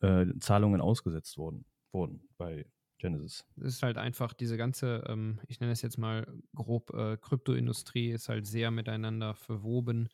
[0.00, 2.64] äh, Zahlungen ausgesetzt wurden, wurden bei
[3.02, 3.44] Genesis.
[3.56, 8.10] Es ist halt einfach diese ganze, ähm, ich nenne es jetzt mal grob, äh, Kryptoindustrie
[8.10, 10.08] ist halt sehr miteinander verwoben.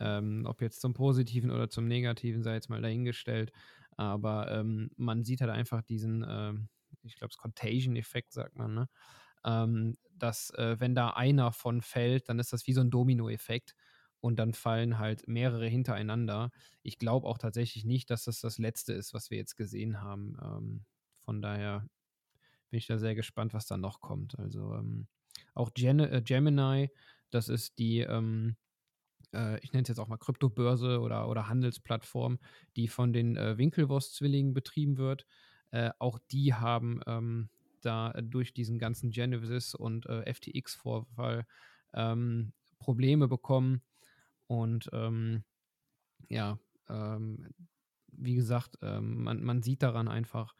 [0.00, 3.52] Ähm, ob jetzt zum Positiven oder zum Negativen sei jetzt mal dahingestellt.
[3.96, 6.68] Aber ähm, man sieht halt einfach diesen, ähm,
[7.02, 8.88] ich glaube, es Contagion-Effekt, sagt man, ne?
[9.44, 13.74] Ähm, dass äh, wenn da einer von fällt, dann ist das wie so ein Domino-Effekt
[14.20, 16.50] und dann fallen halt mehrere hintereinander.
[16.82, 20.36] Ich glaube auch tatsächlich nicht, dass das das letzte ist, was wir jetzt gesehen haben.
[20.42, 20.84] Ähm,
[21.24, 21.88] von daher
[22.70, 24.38] bin ich da sehr gespannt, was da noch kommt.
[24.38, 25.06] Also ähm,
[25.54, 26.90] auch Gen äh, Gemini,
[27.30, 28.56] das ist die, ähm,
[29.34, 32.38] äh, ich nenne es jetzt auch mal Kryptobörse oder, oder Handelsplattform,
[32.76, 35.26] die von den äh, Winkelwurst-Zwillingen betrieben wird.
[35.70, 37.50] Äh, auch die haben ähm,
[37.82, 41.46] da durch diesen ganzen Genesis und äh, FTX-Vorfall
[41.94, 43.82] ähm, Probleme bekommen.
[44.46, 45.44] Und ähm,
[46.28, 47.48] ja, ähm,
[48.12, 50.54] wie gesagt, man, man sieht daran einfach,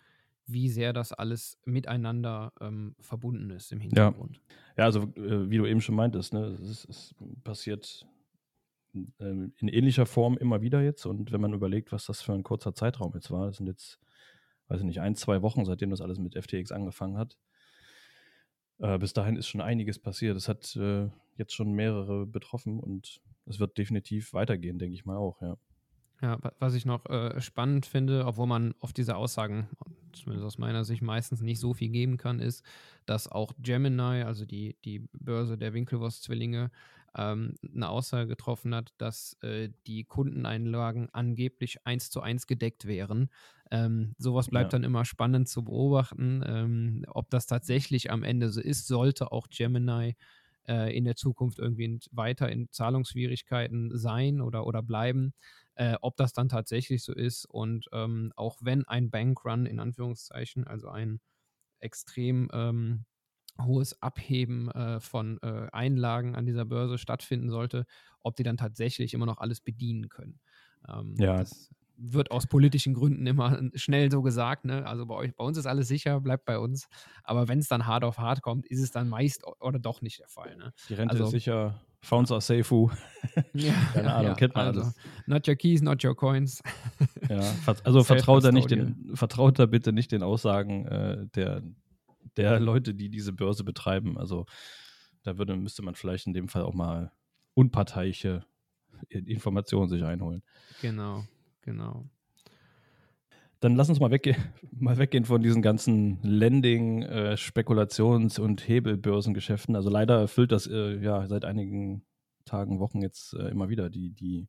[0.49, 4.41] wie sehr das alles miteinander ähm, verbunden ist im Hintergrund.
[4.77, 8.07] Ja, ja also äh, wie du eben schon meintest, ne, es, es passiert
[9.21, 11.07] ähm, in ähnlicher Form immer wieder jetzt.
[11.07, 14.01] Und wenn man überlegt, was das für ein kurzer Zeitraum jetzt war, das sind jetzt,
[14.69, 17.37] weiß ich nicht, ein, zwei Wochen, seitdem das alles mit FTX angefangen hat.
[18.79, 20.37] Äh, bis dahin ist schon einiges passiert.
[20.37, 25.17] Es hat äh, jetzt schon mehrere betroffen und es wird definitiv weitergehen, denke ich mal
[25.17, 25.57] auch, ja.
[26.21, 29.69] Ja, was ich noch äh, spannend finde, obwohl man auf diese Aussagen,
[30.13, 32.65] zumindest aus meiner Sicht, meistens nicht so viel geben kann, ist,
[33.07, 36.73] dass auch Gemini, also die, die Börse der Winkelwurst-Zwillinge,
[37.17, 43.31] ähm, eine Aussage getroffen hat, dass äh, die Kundeneinlagen angeblich eins zu eins gedeckt wären.
[43.71, 44.79] Ähm, sowas bleibt ja.
[44.79, 46.43] dann immer spannend zu beobachten.
[46.47, 50.17] Ähm, ob das tatsächlich am Ende so ist, sollte auch Gemini
[50.67, 55.33] äh, in der Zukunft irgendwie weiter in Zahlungsschwierigkeiten sein oder, oder bleiben.
[55.79, 60.67] Äh, ob das dann tatsächlich so ist und ähm, auch wenn ein Bankrun in Anführungszeichen,
[60.67, 61.21] also ein
[61.81, 63.05] extrem ähm,
[63.61, 67.87] hohes Abheben äh, von äh, Einlagen an dieser Börse stattfinden sollte,
[68.23, 70.41] ob die dann tatsächlich immer noch alles bedienen können.
[70.89, 71.37] Ähm, ja.
[71.37, 74.65] Das wird aus politischen Gründen immer schnell so gesagt.
[74.65, 74.87] Ne?
[74.87, 76.89] Also bei euch, bei uns ist alles sicher, bleibt bei uns.
[77.25, 80.21] Aber wenn es dann hart auf hart kommt, ist es dann meist oder doch nicht
[80.21, 80.57] der Fall.
[80.57, 80.73] Ne?
[80.89, 81.81] Die Rente also, ist sicher.
[82.01, 82.63] Founds are safe.
[83.55, 84.95] ja, Keine Ahnung, ja, kennt man also, alles.
[85.27, 86.63] Not your keys, not your coins.
[87.29, 87.41] ja,
[87.83, 91.63] also vertraut da nicht den, vertraut da bitte nicht den Aussagen äh, der,
[92.37, 94.17] der Leute, die diese Börse betreiben.
[94.17, 94.47] Also
[95.25, 97.11] da würde, müsste man vielleicht in dem Fall auch mal
[97.55, 98.45] unparteiische
[99.09, 100.43] Informationen sich einholen.
[100.81, 101.25] Genau,
[101.69, 102.09] genau.
[103.61, 104.37] Dann lass uns mal, wegge
[104.73, 109.77] mal weggehen von diesen ganzen Lending, äh, Spekulations- und Hebelbörsengeschäften.
[109.77, 112.03] Also leider erfüllt das äh, ja seit einigen
[112.45, 114.49] Tagen, Wochen jetzt äh, immer wieder die, die,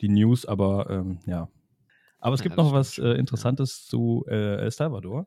[0.00, 1.48] die News, aber ähm, ja.
[2.20, 3.90] Aber es ja, gibt noch was äh, Interessantes ja.
[3.90, 5.26] zu äh, El Salvador.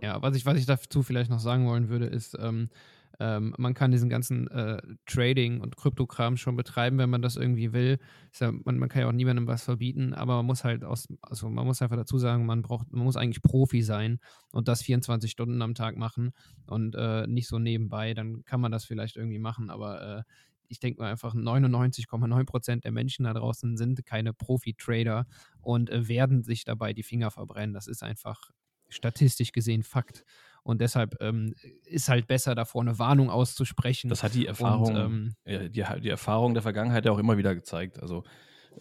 [0.00, 2.70] Ja, was ich, was ich dazu vielleicht noch sagen wollen würde, ist, ähm,
[3.18, 7.72] ähm, man kann diesen ganzen äh, Trading und Kryptokram schon betreiben, wenn man das irgendwie
[7.72, 7.98] will.
[8.38, 11.48] Ja, man, man, kann ja auch niemandem was verbieten, aber man muss halt aus, also
[11.48, 14.18] man muss einfach dazu sagen, man braucht, man muss eigentlich Profi sein
[14.52, 16.32] und das 24 Stunden am Tag machen
[16.66, 18.14] und äh, nicht so nebenbei.
[18.14, 20.22] Dann kann man das vielleicht irgendwie machen, aber äh,
[20.68, 25.26] ich denke mal einfach 99,9 Prozent der Menschen da draußen sind keine Profi-Trader
[25.60, 27.74] und äh, werden sich dabei die Finger verbrennen.
[27.74, 28.50] Das ist einfach
[28.88, 30.24] statistisch gesehen Fakt.
[30.66, 34.10] Und deshalb ähm, ist halt besser, davor eine Warnung auszusprechen.
[34.10, 37.54] Das hat die Erfahrung, und, ähm, die, die, Erfahrung der Vergangenheit ja auch immer wieder
[37.54, 38.02] gezeigt.
[38.02, 38.24] Also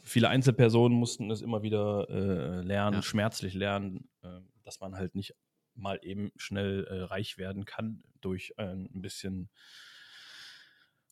[0.01, 3.01] viele Einzelpersonen mussten es immer wieder äh, lernen, ja.
[3.03, 5.35] schmerzlich lernen, äh, dass man halt nicht
[5.75, 9.51] mal eben schnell äh, reich werden kann durch ein bisschen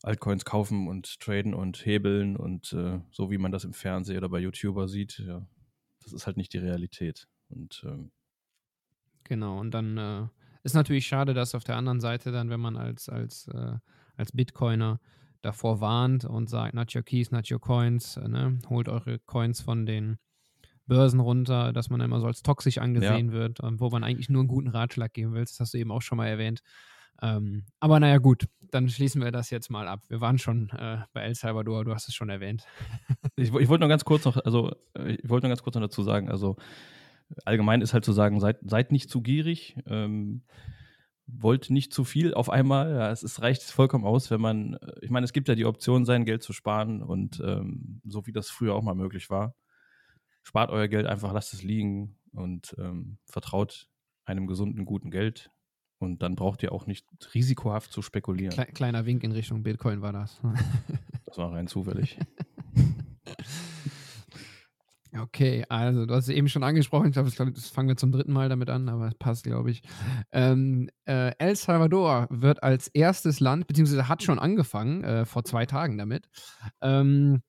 [0.02, 4.30] Altcoins kaufen und traden und hebeln und äh, so wie man das im Fernsehen oder
[4.30, 5.20] bei YouTuber sieht.
[5.20, 5.46] Ja,
[6.02, 7.28] das ist halt nicht die Realität.
[7.50, 8.12] Und ähm,
[9.24, 10.28] Genau, und dann äh,
[10.64, 13.78] ist natürlich schade, dass auf der anderen Seite dann, wenn man als, als, äh,
[14.16, 15.00] als Bitcoiner
[15.42, 18.60] davor warnt und sagt, not your keys, not your coins, äh, ne?
[18.70, 20.18] holt eure Coins von den
[20.86, 23.34] Börsen runter, dass man immer so als toxisch angesehen ja.
[23.34, 25.42] wird, wo man eigentlich nur einen guten Ratschlag geben will.
[25.42, 26.62] Das hast du eben auch schon mal erwähnt.
[27.22, 30.02] Ähm, aber naja, gut, dann schließen wir das jetzt mal ab.
[30.10, 32.66] Wir waren schon äh, bei El Salvador, du hast es schon erwähnt.
[33.36, 35.84] ich, ich wollte noch ganz kurz noch, also äh, ich wollte noch ganz kurz noch
[35.84, 36.58] dazu sagen, also
[37.46, 39.78] allgemein ist halt zu sagen, seid, seid nicht zu gierig.
[39.86, 40.44] Ähm,
[41.26, 42.92] wollte nicht zu viel auf einmal.
[42.92, 45.66] Ja, es, es reicht vollkommen aus, wenn man, äh, ich meine, es gibt ja die
[45.66, 49.56] Option, sein Geld zu sparen und ähm, so wie das früher auch mal möglich war,
[50.44, 53.88] spart euer Geld einfach, lasst es liegen und ähm, vertraut
[54.26, 55.50] einem gesunden, guten Geld.
[56.00, 58.54] Und dann braucht ihr auch nicht risikohaft zu spekulieren.
[58.54, 60.42] Kle kleiner Wink in Richtung Bitcoin war das.
[61.26, 62.18] das war rein zufällig.
[65.16, 68.34] Okay, also du hast es eben schon angesprochen, ich glaube, das fangen wir zum dritten
[68.34, 69.84] Mal damit an, aber es passt, glaube ich.
[70.32, 75.68] Ähm, äh, El Salvador wird als erstes Land, beziehungsweise hat schon angefangen, äh, vor zwei
[75.68, 76.30] Tagen damit,
[76.82, 77.44] ähm,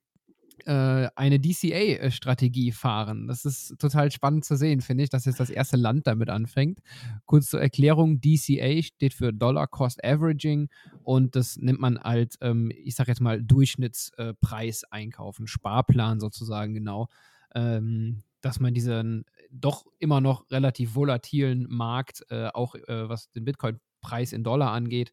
[0.67, 3.29] äh, eine DCA-Strategie fahren.
[3.29, 6.81] Das ist total spannend zu sehen, finde ich, dass jetzt das erste Land damit anfängt.
[7.25, 10.69] Kurz zur Erklärung: DCA steht für Dollar Cost Averaging
[11.03, 17.09] und das nimmt man als, ähm, ich sage jetzt mal, Durchschnittspreis einkaufen, Sparplan sozusagen genau
[17.55, 23.45] ähm, dass man diesen doch immer noch relativ volatilen Markt, äh, auch äh, was den
[23.45, 25.13] Bitcoin-Preis in Dollar angeht,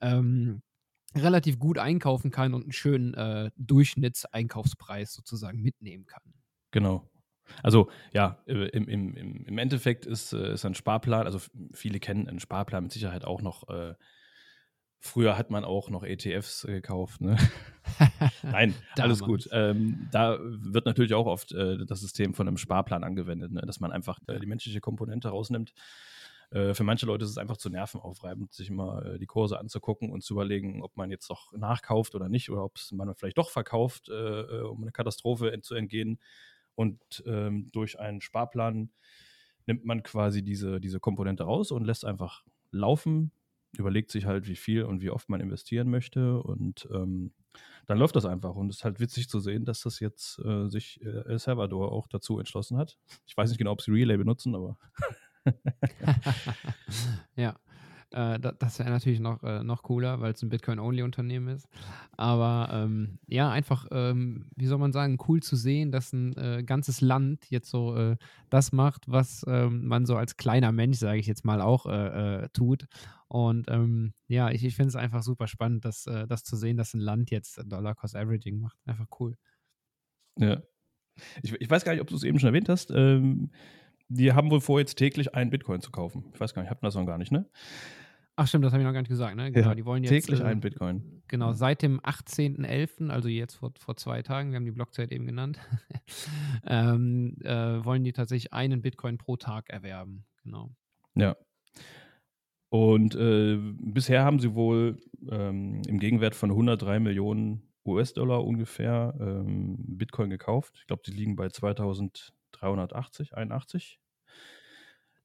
[0.00, 0.62] ähm,
[1.16, 6.22] relativ gut einkaufen kann und einen schönen äh, Durchschnittseinkaufspreis sozusagen mitnehmen kann.
[6.70, 7.10] Genau.
[7.62, 9.14] Also ja, äh, im, im,
[9.46, 11.40] im Endeffekt ist, äh, ist ein Sparplan, also
[11.72, 13.94] viele kennen einen Sparplan mit Sicherheit auch noch äh,
[15.00, 17.20] Früher hat man auch noch ETFs äh, gekauft.
[17.20, 17.36] Ne?
[18.42, 19.48] Nein, alles gut.
[19.52, 23.62] Ähm, da wird natürlich auch oft äh, das System von einem Sparplan angewendet, ne?
[23.64, 25.72] dass man einfach äh, die menschliche Komponente rausnimmt.
[26.50, 30.10] Äh, für manche Leute ist es einfach zu nervenaufreibend, sich immer äh, die Kurse anzugucken
[30.10, 33.50] und zu überlegen, ob man jetzt doch nachkauft oder nicht oder ob man vielleicht doch
[33.50, 36.18] verkauft, äh, um eine Katastrophe zu entgehen.
[36.74, 38.90] Und ähm, durch einen Sparplan
[39.66, 43.30] nimmt man quasi diese, diese Komponente raus und lässt einfach laufen
[43.78, 47.32] überlegt sich halt, wie viel und wie oft man investieren möchte und ähm,
[47.86, 48.54] dann läuft das einfach.
[48.54, 51.92] Und es ist halt witzig zu sehen, dass das jetzt äh, sich äh, El Salvador
[51.92, 52.98] auch dazu entschlossen hat.
[53.26, 54.78] Ich weiß nicht genau, ob sie Relay benutzen, aber.
[57.36, 57.58] ja.
[58.12, 61.68] Äh, das wäre natürlich noch, äh, noch cooler, weil es ein Bitcoin-Only-Unternehmen ist.
[62.16, 66.62] Aber ähm, ja, einfach, ähm, wie soll man sagen, cool zu sehen, dass ein äh,
[66.64, 68.16] ganzes Land jetzt so äh,
[68.48, 72.44] das macht, was ähm, man so als kleiner Mensch, sage ich jetzt mal, auch äh,
[72.44, 72.86] äh, tut.
[73.28, 76.94] Und ähm, ja, ich, ich finde es einfach super spannend, das, das zu sehen, dass
[76.94, 78.78] ein Land jetzt Dollar Cost Averaging macht.
[78.86, 79.36] Einfach cool.
[80.38, 80.62] Ja.
[81.42, 82.90] Ich, ich weiß gar nicht, ob du es eben schon erwähnt hast.
[82.90, 83.50] Ähm,
[84.08, 86.24] die haben wohl vor, jetzt täglich einen Bitcoin zu kaufen.
[86.32, 87.46] Ich weiß gar nicht, hatten das noch gar nicht, ne?
[88.40, 89.50] Ach stimmt, das habe ich noch gar nicht gesagt, ne?
[89.50, 91.22] Genau, ja, die wollen jetzt täglich äh, einen Bitcoin.
[91.26, 95.26] Genau, seit dem 18.11., also jetzt vor, vor zwei Tagen, wir haben die Blockzeit eben
[95.26, 95.58] genannt,
[96.64, 100.24] ähm, äh, wollen die tatsächlich einen Bitcoin pro Tag erwerben.
[100.44, 100.70] Genau.
[101.16, 101.36] Ja.
[102.68, 109.78] Und äh, bisher haben sie wohl ähm, im Gegenwert von 103 Millionen US-Dollar ungefähr ähm,
[109.78, 110.76] Bitcoin gekauft.
[110.78, 113.98] Ich glaube, die liegen bei 2380, 81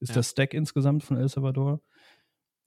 [0.00, 0.14] ist ja.
[0.14, 1.80] der Stack insgesamt von El Salvador.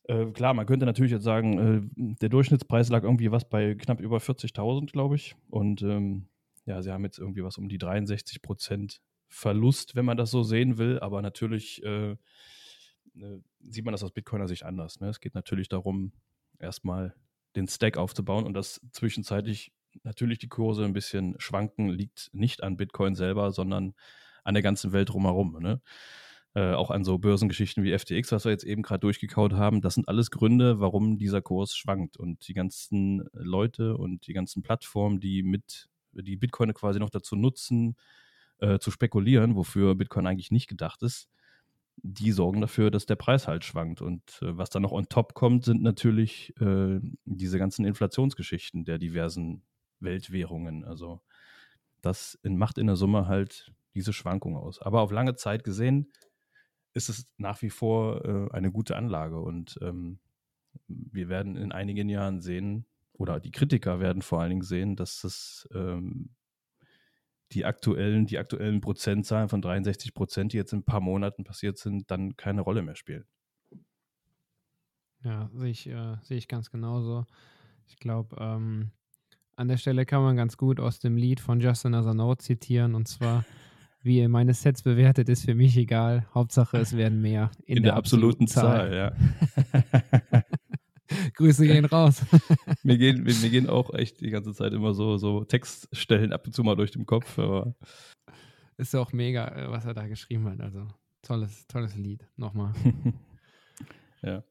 [0.08, 1.58] Äh, klar, man könnte natürlich jetzt sagen,
[1.96, 5.36] äh, der Durchschnittspreis lag irgendwie was bei knapp über 40.000, glaube ich.
[5.50, 6.28] Und ähm,
[6.66, 10.44] ja, sie haben jetzt irgendwie was um die 63 Prozent Verlust, wenn man das so
[10.44, 11.00] sehen will.
[11.00, 12.18] Aber natürlich äh, äh,
[13.60, 15.00] sieht man das aus Bitcoiner Sicht anders.
[15.00, 15.10] Ne?
[15.10, 16.14] Es geht natürlich darum,
[16.60, 17.14] erstmal
[17.56, 22.78] den Stack aufzubauen und dass zwischenzeitlich natürlich die Kurse ein bisschen schwanken, liegt nicht an
[22.78, 23.94] Bitcoin selber, sondern
[24.44, 25.58] an der ganzen Welt drumherum.
[25.60, 25.82] Ne?
[26.58, 29.80] Äh, auch an so Börsengeschichten wie FTX, was wir jetzt eben gerade durchgekaut haben.
[29.80, 32.18] Das sind alles Gründe, warum dieser Kurs schwankt.
[32.18, 37.36] Und die ganzen Leute und die ganzen Plattformen, die mit die Bitcoin quasi noch dazu
[37.36, 37.96] nutzen,
[38.58, 41.30] äh, zu spekulieren, wofür Bitcoin eigentlich nicht gedacht ist,
[41.98, 44.02] die sorgen dafür, dass der Preis halt schwankt.
[44.02, 48.98] Und äh, was dann noch on top kommt, sind natürlich äh, diese ganzen Inflationsgeschichten der
[48.98, 49.62] diversen
[50.00, 50.86] Weltwährungen.
[50.86, 51.22] Also
[52.02, 54.82] das macht in der Summe halt diese Schwankung aus.
[54.82, 56.12] Aber auf lange Zeit gesehen
[56.98, 59.40] ist es nach wie vor äh, eine gute Anlage.
[59.40, 60.20] Und ähm,
[60.88, 65.24] wir werden in einigen Jahren sehen, oder die Kritiker werden vor allen Dingen sehen, dass
[65.24, 66.30] es ähm,
[67.52, 71.78] die aktuellen, die aktuellen Prozentzahlen von 63 Prozent, die jetzt in ein paar Monaten passiert
[71.78, 73.26] sind, dann keine Rolle mehr spielen.
[75.24, 77.26] Ja, sehe ich, äh, sehe ich ganz genauso.
[77.88, 78.92] Ich glaube, ähm,
[79.56, 83.08] an der Stelle kann man ganz gut aus dem Lied von Justin Asano zitieren und
[83.08, 83.46] zwar
[84.08, 86.26] wie ihr meine Sets bewertet, ist für mich egal.
[86.34, 87.52] Hauptsache, es werden mehr.
[87.66, 88.90] In, in der, der, absoluten, absoluten Zahl.
[88.90, 90.44] Zahl ja.
[91.36, 92.26] Grüße gehen raus.
[92.84, 96.46] mir, gehen, mir, mir, gehen auch echt die ganze Zeit immer so, so Textstellen ab
[96.46, 97.38] und zu mal durch den Kopf.
[97.40, 97.76] Aber
[98.78, 100.62] ist auch mega, äh, was er da geschrieben hat.
[100.62, 100.88] Also
[101.22, 102.28] tolles, tolles Lied.
[102.36, 102.74] Nochmal.
[104.22, 104.44] ja.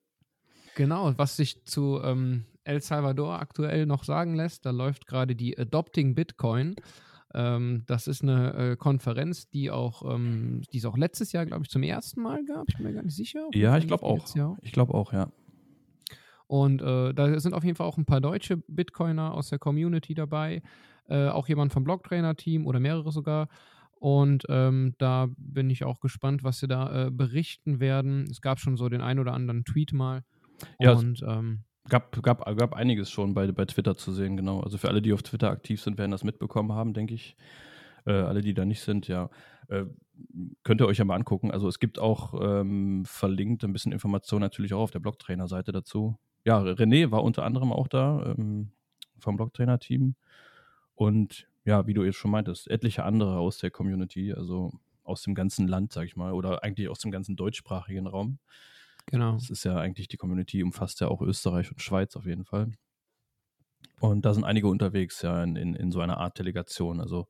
[0.74, 5.58] Genau, was sich zu ähm, El Salvador aktuell noch sagen lässt, da läuft gerade die
[5.58, 6.76] Adopting Bitcoin.
[7.36, 11.64] Ähm, das ist eine äh, Konferenz, die auch, ähm, die es auch letztes Jahr, glaube
[11.64, 12.64] ich, zum ersten Mal gab.
[12.68, 13.46] Ich bin mir gar nicht sicher.
[13.52, 14.24] Ja, ich glaube auch.
[14.62, 15.30] Ich glaube auch, ja.
[16.46, 20.14] Und äh, da sind auf jeden Fall auch ein paar deutsche Bitcoiner aus der Community
[20.14, 20.62] dabei.
[21.08, 23.48] Äh, auch jemand vom Blocktrainer-Team oder mehrere sogar.
[23.98, 28.26] Und ähm, da bin ich auch gespannt, was sie da äh, berichten werden.
[28.30, 30.22] Es gab schon so den ein oder anderen Tweet mal.
[30.80, 34.60] Ja, und ähm, gab, gab, gab einiges schon bei, bei Twitter zu sehen, genau.
[34.60, 37.36] Also für alle, die auf Twitter aktiv sind, werden das mitbekommen haben, denke ich.
[38.06, 39.30] Äh, alle, die da nicht sind, ja.
[39.68, 39.84] Äh,
[40.62, 41.50] könnt ihr euch ja mal angucken.
[41.50, 46.16] Also es gibt auch ähm, verlinkt ein bisschen Information natürlich auch auf der Blocktrainer-Seite dazu.
[46.44, 48.70] Ja, René war unter anderem auch da ähm,
[49.18, 50.14] vom Blocktrainer-Team.
[50.94, 54.72] Und ja, wie du jetzt schon meintest, etliche andere aus der Community, also
[55.02, 58.38] aus dem ganzen Land, sag ich mal, oder eigentlich aus dem ganzen deutschsprachigen Raum.
[59.06, 59.32] Genau.
[59.32, 62.72] Das ist ja eigentlich, die Community umfasst ja auch Österreich und Schweiz auf jeden Fall.
[64.00, 67.00] Und da sind einige unterwegs, ja, in, in, in so einer Art Delegation.
[67.00, 67.28] Also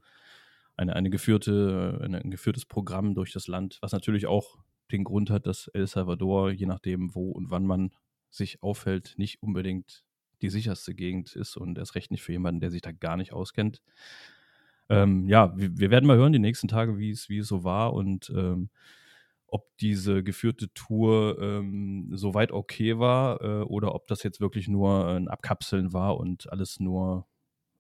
[0.77, 4.59] eine, eine geführte, eine, ein geführtes Programm durch das Land, was natürlich auch
[4.93, 7.93] den Grund hat, dass El Salvador, je nachdem, wo und wann man
[8.31, 10.05] sich aufhält, nicht unbedingt
[10.43, 13.33] die sicherste Gegend ist und erst recht nicht für jemanden, der sich da gar nicht
[13.33, 13.83] auskennt.
[14.89, 18.31] Ähm, ja, wir, wir, werden mal hören die nächsten Tage, wie es, so war und
[18.31, 18.71] ähm,
[19.49, 25.07] ob diese geführte Tour ähm, soweit okay war äh, oder ob das jetzt wirklich nur
[25.09, 27.27] ein Abkapseln war und alles nur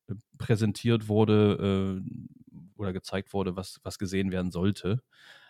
[0.08, 5.02] äh, präsentiert wurde äh, oder gezeigt wurde, was, was gesehen werden sollte.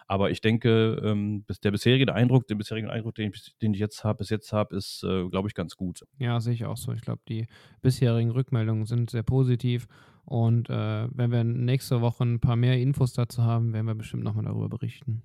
[0.08, 4.04] Aber ich denke, ähm, der bisherige Eindruck, den bisherigen Eindruck, den ich, den ich jetzt
[4.04, 6.04] habe, bis jetzt habe, ist, äh, glaube ich, ganz gut.
[6.18, 6.92] Ja, sehe ich auch so.
[6.92, 7.46] Ich glaube, die
[7.82, 9.88] bisherigen Rückmeldungen sind sehr positiv.
[10.24, 14.22] Und äh, wenn wir nächste Woche ein paar mehr Infos dazu haben, werden wir bestimmt
[14.22, 15.22] nochmal darüber berichten.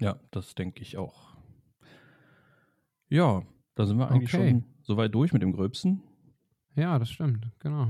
[0.00, 1.36] Ja, das denke ich auch.
[3.08, 3.42] Ja,
[3.74, 4.50] da sind wir eigentlich Okay.
[4.50, 6.02] schon soweit durch mit dem Gröbsten.
[6.76, 7.88] Ja, das stimmt, genau.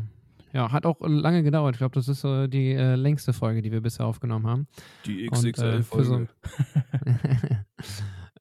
[0.52, 1.74] Ja, hat auch lange gedauert.
[1.76, 4.66] Ich glaube, das ist so die äh, längste Folge, die wir bisher aufgenommen haben.
[5.06, 6.26] Die Und, äh, so-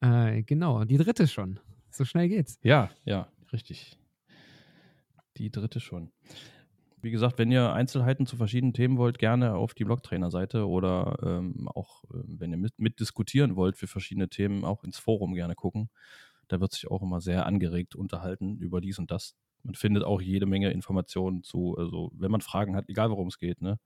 [0.00, 1.60] äh, genau, die dritte schon.
[1.90, 2.58] So schnell geht's.
[2.62, 3.98] Ja, ja, richtig.
[5.36, 6.10] Die dritte schon.
[7.02, 11.68] Wie gesagt, wenn ihr Einzelheiten zu verschiedenen Themen wollt, gerne auf die Blogtrainer-Seite oder ähm,
[11.68, 15.88] auch, äh, wenn ihr mit, mitdiskutieren wollt für verschiedene Themen, auch ins Forum gerne gucken.
[16.48, 19.36] Da wird sich auch immer sehr angeregt unterhalten über dies und das.
[19.62, 23.38] Man findet auch jede Menge Informationen zu, also wenn man Fragen hat, egal worum es
[23.38, 23.78] geht, ne?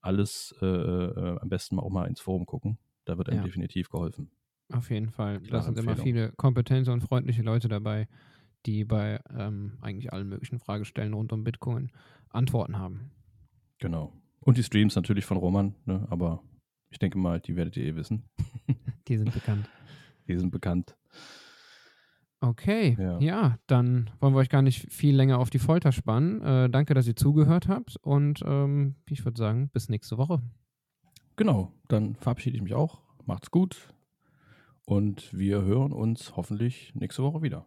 [0.00, 2.78] Alles äh, äh, am besten mal auch mal ins Forum gucken.
[3.04, 3.42] Da wird einem Ja.
[3.42, 4.30] definitiv geholfen.
[4.70, 5.40] Auf jeden Fall.
[5.40, 8.06] Da sind immer viele kompetente und freundliche Leute dabei,
[8.66, 11.90] die bei ähm, eigentlich allen möglichen Fragestellen rund um Bitcoin
[12.30, 13.10] Antworten haben.
[13.78, 14.12] Genau.
[14.40, 16.06] Und die Streams natürlich von Roman, ne?
[16.10, 16.42] aber
[16.90, 18.24] ich denke mal, die werdet ihr eh wissen.
[19.08, 19.68] Die sind bekannt.
[20.26, 20.96] Die sind bekannt.
[22.40, 23.18] Okay, Ja.
[23.18, 23.58] ja.
[23.66, 26.40] dann wollen wir euch gar nicht viel länger auf die Folter spannen.
[26.42, 30.40] Äh, danke, dass ihr zugehört habt und ähm, ich würde sagen, bis nächste Woche.
[31.36, 33.00] Genau, dann verabschiede ich mich auch.
[33.24, 33.92] Macht's gut.
[34.84, 37.66] Und wir hören uns hoffentlich nächste Woche wieder.